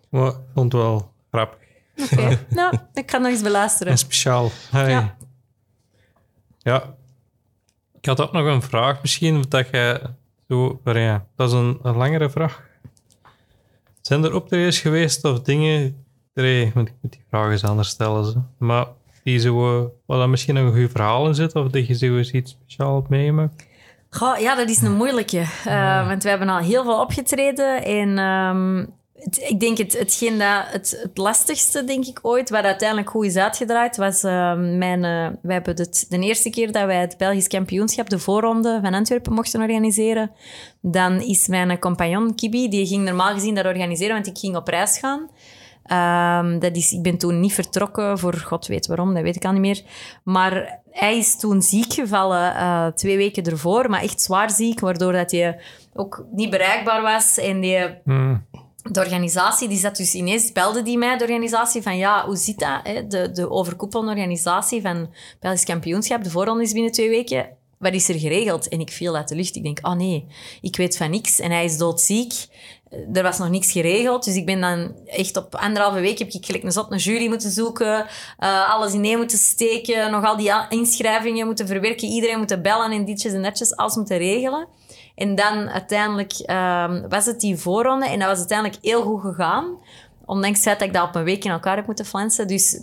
[0.10, 1.58] Maar ik vond het wel grappig
[2.12, 2.40] Oké.
[2.50, 3.92] Nou, ik ga nog eens beluisteren.
[3.92, 4.52] en speciaal.
[4.72, 4.90] Hey.
[4.90, 5.16] Ja.
[6.60, 6.98] Ja.
[8.02, 10.02] Ik had ook nog een vraag misschien, dat jij
[10.50, 10.80] zo...
[10.84, 12.64] maar ja, dat is een, een langere vraag.
[14.02, 16.04] Zijn er optredens geweest of dingen...
[16.34, 18.26] Nee, want ik moet die vraag eens anders stellen.
[18.26, 18.44] Zo.
[18.58, 18.86] Maar
[19.24, 19.80] die zo...
[19.82, 22.32] eh, Waar dan misschien nog een goed verhaal in zit, of dat je zo eens
[22.32, 23.04] iets speciaals?
[24.10, 25.46] Goh, ja, dat is een moeilijke.
[25.66, 27.84] Eh, Want we hebben al heel veel opgetreden.
[27.84, 28.18] En
[29.48, 33.36] ik denk het, hetgeen dat het, het lastigste, denk ik, ooit, wat uiteindelijk goed is
[33.36, 35.02] uitgedraaid, was ehm, mijn...
[35.42, 39.34] wij hebben het, de eerste keer dat wij het Belgisch kampioenschap, de voorronde van Antwerpen,
[39.34, 40.32] mochten organiseren.
[40.82, 44.68] Dan is mijn compagnon, Kibi, die ging normaal gezien dat organiseren, want ik ging op
[44.68, 45.30] reis gaan.
[45.90, 49.46] Ehm, dat is, ik ben toen niet vertrokken voor god weet waarom, dat weet ik
[49.46, 49.82] al niet meer.
[50.24, 55.12] Maar hij is toen ziek gevallen, eh, twee weken ervoor, maar echt zwaar ziek, waardoor
[55.12, 55.60] dat hij
[55.94, 57.38] ook niet bereikbaar was.
[57.38, 58.46] En die, Hmm.
[58.92, 62.60] De organisatie, die zat dus ineens, belde die mij, de organisatie, van ja, hoe zit
[62.60, 62.80] dat?
[62.84, 63.08] Hè?
[63.08, 67.58] De, de overkoepelende organisatie van Belgisch kampioenschap, de voorronde is binnen twee weken.
[67.78, 68.68] Wat is er geregeld?
[68.68, 69.56] En ik viel uit de lucht.
[69.56, 70.26] Ik denk, oh nee,
[70.62, 71.40] ik weet van niks.
[71.40, 72.34] En hij is doodziek.
[73.14, 74.24] Er was nog niks geregeld.
[74.24, 77.28] Dus ik ben dan echt op anderhalve week heb ik gelijk een zot een jury
[77.28, 78.06] moeten zoeken.
[78.38, 80.12] eh, alles ineen moeten steken.
[80.12, 82.08] Nog al die inschrijvingen moeten verwerken.
[82.08, 83.76] Iedereen moeten bellen en ditjes en datjes.
[83.76, 84.68] Alles moeten regelen.
[85.20, 88.08] En dan uiteindelijk ehm, was het die voorronde.
[88.08, 89.78] En dat was uiteindelijk heel goed gegaan.
[90.30, 92.48] Ondanks het feit dat ik dat op een week in elkaar heb moeten flansen.
[92.48, 92.82] Dus,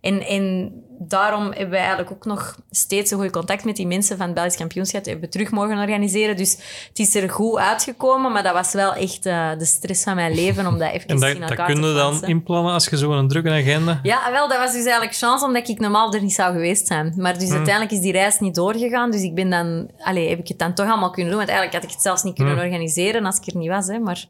[0.00, 4.16] en, en daarom hebben wij eigenlijk ook nog steeds een goed contact met die mensen
[4.16, 5.04] van het Belgisch kampioenschap.
[5.04, 6.36] Die hebben we terug mogen organiseren.
[6.36, 6.52] Dus
[6.88, 8.32] het is er goed uitgekomen.
[8.32, 11.14] Maar dat was wel echt eh, de stress van mijn leven om dat even En
[11.14, 14.00] in dat, elkaar dat te kun je dan inplannen als je zo'n drukke agenda...
[14.02, 17.12] Ja, wel, dat was dus eigenlijk chance, omdat ik normaal er niet zou geweest zijn.
[17.16, 19.10] Maar dus uiteindelijk is die reis niet doorgegaan.
[19.10, 19.90] Dus ik ben dan...
[19.98, 21.38] Allee, heb ik het dan toch allemaal kunnen doen.
[21.38, 22.60] Want eigenlijk had ik het zelfs niet kunnen Hm.
[22.60, 23.86] organiseren als ik er niet was.
[23.86, 23.98] Hè.
[23.98, 24.26] Maar,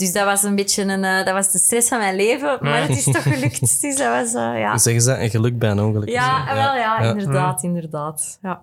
[0.00, 1.04] dus dat was een beetje een...
[1.04, 2.58] eh, dat was de stress van mijn leven.
[2.60, 3.80] Maar het is toch gelukt.
[3.80, 4.34] Dus dat was...
[4.34, 4.78] eh, ja.
[4.78, 6.08] Zeggen ze, een geluk bij een ongeluk.
[6.08, 7.10] Ja, Zo, wel, ja, Ja.
[7.10, 8.38] inderdaad, inderdaad.
[8.42, 8.60] Ja.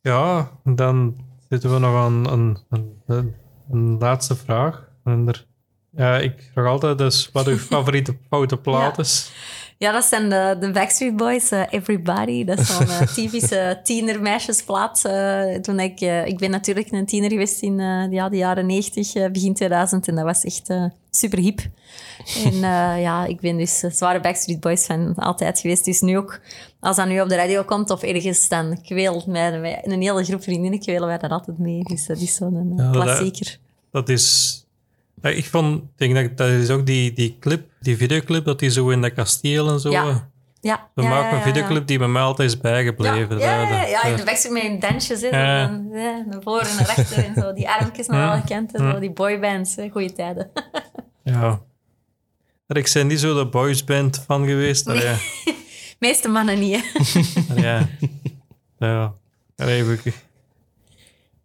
[0.00, 1.16] Ja, dan
[1.48, 3.34] zitten we nog aan een, een, een,
[3.70, 4.88] een laatste vraag.
[5.04, 5.46] En er,
[5.90, 9.02] ja, ik vraag altijd dus wat uw favoriete foute plaat Ja.
[9.02, 9.32] is.
[9.84, 12.44] Ja, dat zijn de, de Backstreet Boys, eh, Everybody.
[12.44, 15.04] Dat is zo'n eh, typische tienermeisjesplaat.
[15.04, 17.78] eh, toen ik, ik ben natuurlijk een tiener geweest in
[18.10, 20.08] ja, de jaren 90, eh, begin 2000.
[20.08, 20.70] En dat was echt
[21.10, 21.60] super hip.
[22.44, 22.54] En
[23.08, 25.84] ja, ik ben dus zware Backstreet Boys fan altijd geweest.
[25.84, 26.40] Dus nu ook,
[26.80, 30.42] als dat nu op de radio komt of ergens, dan kweelt mij, een hele groep
[30.42, 31.82] vriendinnen kwelen wij dat altijd mee.
[31.82, 33.58] Dus dat is zo'n Ja, klassieker.
[33.90, 34.58] Dat is...
[35.22, 38.88] Ik vond, denk dat dat is ook die, die clip, die videoclip, dat die zo
[38.88, 39.90] in dat kasteel en zo.
[39.90, 40.08] Ja.
[40.08, 40.16] eh,
[40.60, 43.38] Ja, We ja, maken ja, een videoclip die bij mij altijd is bijgebleven.
[43.38, 46.68] Ja, ja, ja, ja, in de backstreet met hun dansjes, hè, van, ja, naar voren
[46.68, 47.52] en naar achter en zo.
[47.52, 50.50] Die armpjes wel gekend, hè, zo, die boybands, hè, goeie tijden.
[51.24, 51.60] ja.
[52.66, 54.86] Maar Ik ben niet zo de boysband van geweest.
[54.86, 55.14] Maar ja.
[55.98, 57.02] Meeste mannen niet, hè.
[57.62, 57.88] Ja.
[58.78, 59.12] ja.
[59.56, 60.14] Allee, we- ik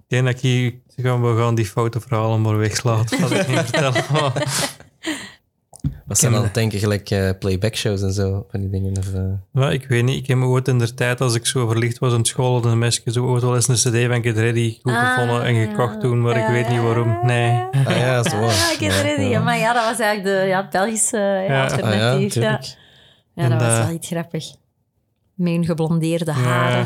[0.07, 0.73] denk dat ik hier...
[0.95, 3.19] We gaan die foute verhalen maar wegslaten.
[3.21, 4.03] Dat ik niet vertellen.
[6.09, 8.97] Maar- Wat zijn dan denken gelijk eh, playback shows en zo, van die dingen?
[8.97, 11.45] Of, eh, Maar ik weet niet, ik heb me ooit in de tijd, als ik
[11.45, 14.23] zo verlicht was aan school, had een meisje zo ooit wel eens een cd van
[14.23, 17.19] Get Ready goed Ah, gevonden en gekocht toen, maar ik ja, weet niet waarom.
[17.23, 17.51] Nee.
[17.85, 18.45] Ah ja, zo.
[18.79, 19.29] Ik het niet.
[19.29, 21.63] Ja, maar ja, dat was eigenlijk de ja, het Belgische ja, Ja.
[21.65, 22.13] Ah ja,
[23.33, 24.45] ja, dat En, was eh, wel iets grappig.
[25.33, 26.85] Met hun geblondeerde haren.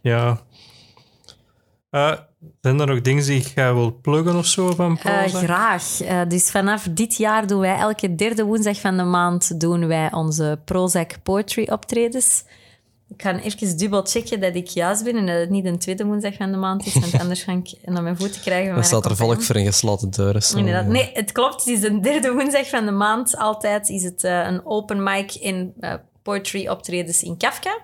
[0.00, 0.40] Ja.
[1.92, 2.12] Eh,
[2.60, 5.42] zijn er nog dingen die je wilt pluggen of zo van Eh, Prozac?
[5.42, 6.00] graag.
[6.00, 10.12] Eh, dus vanaf dit jaar doen wij elke derde woensdag van de maand doen wij
[10.12, 12.44] onze Prozac Poetry optredens.
[13.08, 16.04] Ik ga even dubbel checken dat ik juist ben en dat het niet een tweede
[16.04, 18.64] woensdag van de maand is, want anders ga ik naar mijn voeten krijgen.
[18.64, 20.42] Dan mijn staat er volk voor een gesloten deur.
[20.42, 20.58] Zo.
[20.58, 20.86] Inderdaad.
[20.86, 21.54] Nee, het klopt.
[21.64, 23.36] Het is de derde woensdag van de maand.
[23.36, 27.78] Altijd is het eh, een open mic in eh, poetry optredens in Kafka.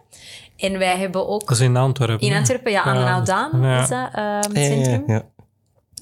[0.58, 1.40] En wij hebben ook...
[1.40, 2.28] Dat is in Antwerpen.
[2.28, 2.36] In?
[2.36, 3.82] Antwerpen, ja, aan de Ja, Oudaan ja.
[3.82, 5.02] is dat, het Ja, ja, centrum.
[5.06, 5.22] ja.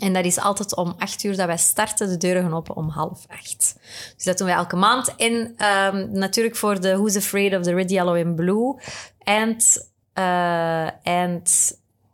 [0.01, 2.09] En dat is altijd om acht uur dat wij starten.
[2.09, 3.77] De deuren gaan open om half acht.
[4.17, 5.15] Dus dat doen wij elke maand.
[5.17, 8.81] En ehm, natuurlijk voor de Who's Afraid of the Red, Yellow and Blue.
[9.19, 10.87] Eind, eh,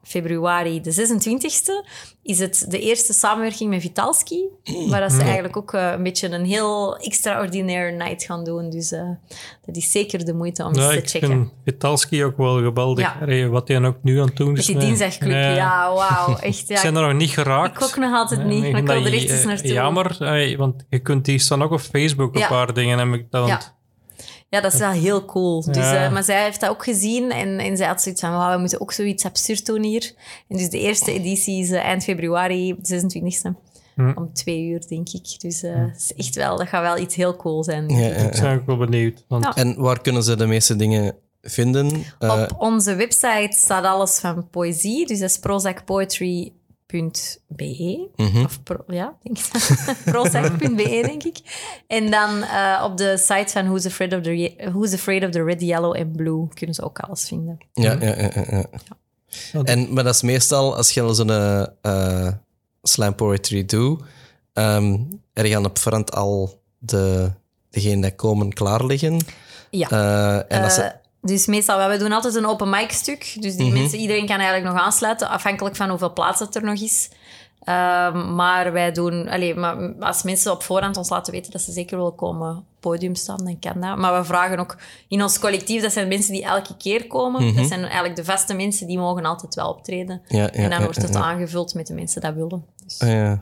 [0.02, 1.84] februari, de 26e,
[2.22, 4.44] is het de eerste samenwerking met Vitalski.
[4.88, 8.70] Waar dat ze eigenlijk ook eh, een beetje een heel extraordinaire night gaan doen.
[8.70, 9.08] Dus eh,
[9.64, 11.28] dat is zeker de moeite om Ja, eens te checken.
[11.28, 13.14] vind Vitalski ook wel geweldig.
[13.26, 13.48] Ja.
[13.48, 14.56] Wat hij ook nu aan het doen is.
[14.56, 14.86] Met die nee.
[14.86, 16.36] dinsdagclub, ja, wauw.
[16.40, 16.76] Echt, ja.
[16.76, 17.76] Ik ben er nog niet geraakt.
[17.76, 19.72] Ik ook nog altijd niet, maar ik wil er echt eens eh, naartoe.
[19.72, 20.16] Jammer,
[20.56, 22.98] want je kunt die staan ook op Facebook, een paar dingen.
[22.98, 23.58] Heb ik dan,
[24.52, 24.60] Ja.
[24.60, 25.62] Dat is wel heel cool.
[25.64, 26.04] Dus, Ja.
[26.04, 28.58] eh, maar zij heeft dat ook gezien en, en zij had zoiets van, "Wauw, we
[28.60, 30.12] moeten ook zoiets absurd doen hier.
[30.48, 33.54] En dus de eerste editie is eh, eind februari, 26e.
[33.94, 34.12] Hm.
[34.14, 35.40] Om twee uur, denk ik.
[35.40, 37.88] Dus eh, het is echt wel, dat gaat wel iets heel cool zijn.
[37.88, 39.24] Ja, ja, Ik ben ook wel benieuwd.
[39.28, 39.54] Want Ja.
[39.54, 42.04] En waar kunnen ze de meeste dingen vinden?
[42.18, 45.06] Eh, Op onze website staat alles van poëzie.
[45.06, 45.38] Dus dat is
[46.92, 48.08] prozacpoetry.be.
[48.16, 48.44] mhm.
[48.44, 49.38] Of pro, ja, denk
[51.06, 51.38] denk ik.
[51.86, 55.42] En dan eh, op de site van Who's Afraid, of the, Who's Afraid of the
[55.42, 57.58] Red, Yellow and Blue kunnen ze ook alles vinden.
[57.72, 59.62] Ja, ja, ja, ja, ja.
[59.62, 62.32] En, maar dat is meestal, als je zo'n eh, eh,
[62.82, 64.02] slam poetry doet,
[64.52, 64.98] ehm
[65.32, 67.30] er gaan op voorhand al de,
[67.70, 69.24] degenen die komen klaar liggen.
[69.70, 69.90] Ja.
[69.90, 73.36] Eh, en als ze, dus meestal, we doen altijd een open mic stuk.
[73.40, 73.78] Dus die Mhm.
[73.78, 77.10] mensen, iedereen kan eigenlijk nog aansluiten, afhankelijk van hoeveel plaats het er nog is.
[77.64, 81.72] Ehm, maar wij doen, allee, maar als mensen op voorhand ons laten weten dat ze
[81.72, 83.96] zeker willen komen op het podium staan, dan kan dat.
[83.96, 84.76] Maar we vragen ook
[85.08, 87.44] in ons collectief, dat zijn mensen die elke keer komen.
[87.46, 87.56] Mhm.
[87.56, 90.22] Dat zijn eigenlijk de vaste mensen, die mogen altijd wel optreden.
[90.28, 92.64] ja, ja, en dan ja, wordt het ja, aangevuld met de mensen dat willen.
[92.84, 93.40] Dus, Ah, ja.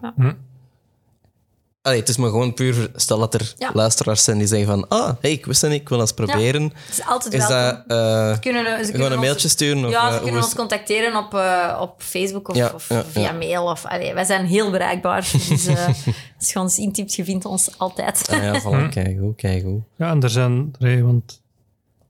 [1.82, 3.70] Allee, het is maar gewoon puur, stel dat er Ja.
[3.74, 6.62] luisteraars zijn die zeggen van, ah, hey, ik wist het niet, ik wil eens proberen.
[6.62, 7.82] het is altijd Is welkom.
[7.86, 9.84] dat eh, kunnen, ze kunnen gewoon een ons- mailtje sturen?
[9.84, 12.88] Of, Ja, eh, ze hoe kunnen ons contacteren op, eh, op Facebook of, Ja, of
[12.88, 13.32] ja, via ja.
[13.32, 13.64] mail.
[13.64, 15.30] Of, allee, wij zijn heel bereikbaar.
[15.48, 15.86] Dus eh,
[16.38, 18.28] als je ons intypt, je vindt ons altijd.
[18.30, 19.80] Ah ja, voilà, kijk goed, kijk goed.
[19.96, 20.74] ja, en er zijn...
[21.02, 21.42] want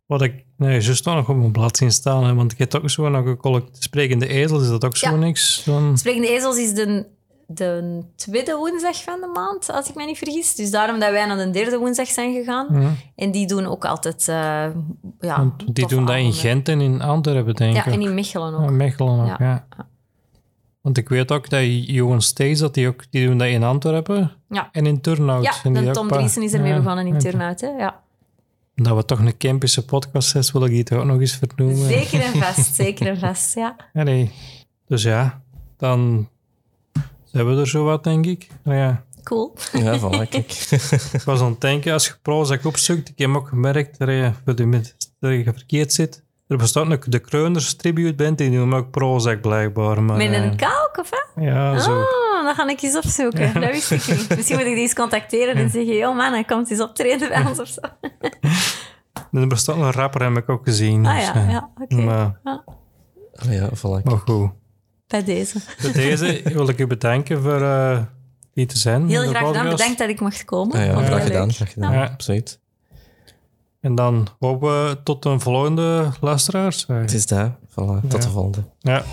[0.07, 0.45] wat ik...
[0.57, 2.25] Nee, juist nog op mijn blad zien staan.
[2.25, 4.61] Hè, want ik heb ook zo nog een collect- sprekende ezel.
[4.61, 5.17] Is dat ook zo Ja.
[5.17, 5.63] niks?
[5.65, 7.07] Dan, Sprekende Ezels is de,
[7.55, 10.55] de tweede woensdag van de maand, als ik me niet vergis.
[10.55, 12.67] Dus daarom dat wij naar de derde woensdag zijn gegaan.
[12.81, 12.91] Ja.
[13.17, 14.29] En die doen ook altijd...
[14.29, 14.35] eh
[15.21, 16.33] ja, want die doen dat in.
[16.33, 17.85] Gent en in Antwerpen, denk ik.
[17.85, 18.61] Ja, en in Mechelen ook.
[18.65, 19.37] Ja, Mechelen ook, Ja.
[19.39, 19.67] ja.
[20.81, 24.33] Want ik weet ook dat Johan Stees, dat die, ook, die doen dat in Antwerpen
[24.49, 24.69] Ja.
[24.73, 25.45] en in Turnhout.
[25.45, 27.61] Ja, En die Tom Driesen is ermee ja, begonnen in Turnhout.
[27.61, 27.69] Hè?
[27.69, 28.01] Ja.
[28.75, 31.89] Dat we toch een Kempische podcast is, wil ik die toch ook nog eens vernoemen.
[31.89, 33.77] Zeker en vast, zeker en vast, ja.
[33.93, 34.31] Ja, nee.
[34.87, 35.43] Dus ja,
[35.77, 36.29] dan
[37.33, 38.49] zijn we er zo wat, denk ik.
[38.63, 39.55] Nou ja, Cool.
[39.73, 40.53] Ja, voilà, kijk.
[41.13, 44.33] ik was aan het denken, als je Prozac opzoekt, ik heb ook gemerkt dat je,
[44.45, 46.25] dat je verkeerd zit.
[46.47, 50.03] Er bestaat ook de Kreuners Tribute Band, die noemen ook Prozac blijkbaar.
[50.03, 51.43] Maar, Met eh, een kalk, of hè?
[51.45, 52.01] Ja, zo.
[52.01, 53.61] Ah, dan ga ik eens opzoeken.
[53.61, 54.29] Dat wist ik niet.
[54.37, 57.47] Misschien moet ik die eens contacteren en zeggen: Yo man, hij komt eens optreden bij
[57.47, 57.81] ons of zo.
[59.33, 61.07] Er bestaat een rapper, heb ik ook gezien.
[61.07, 61.95] Ah dus, ja, eh, ja oké.
[61.95, 62.41] Maar,
[63.35, 64.03] Ah ja, voilà.
[64.03, 64.51] maar goed.
[65.11, 65.59] Bij deze.
[65.83, 67.99] Bij deze wil ik u bedanken voor eh
[68.53, 69.09] hier te zijn.
[69.09, 69.69] Heel graag gedaan.
[69.69, 70.85] Bedankt dat ik mocht komen.
[70.85, 71.55] Ja, graag heel gedaan, leuk.
[71.55, 71.93] graag gedaan.
[71.93, 72.05] Ja.
[72.05, 72.59] Absoluut.
[73.81, 76.85] En dan hopen we tot een volgende luisteraars.
[76.87, 77.57] Het is daar.
[77.71, 78.65] Voilà, tot de volgende.
[78.79, 79.05] Ja.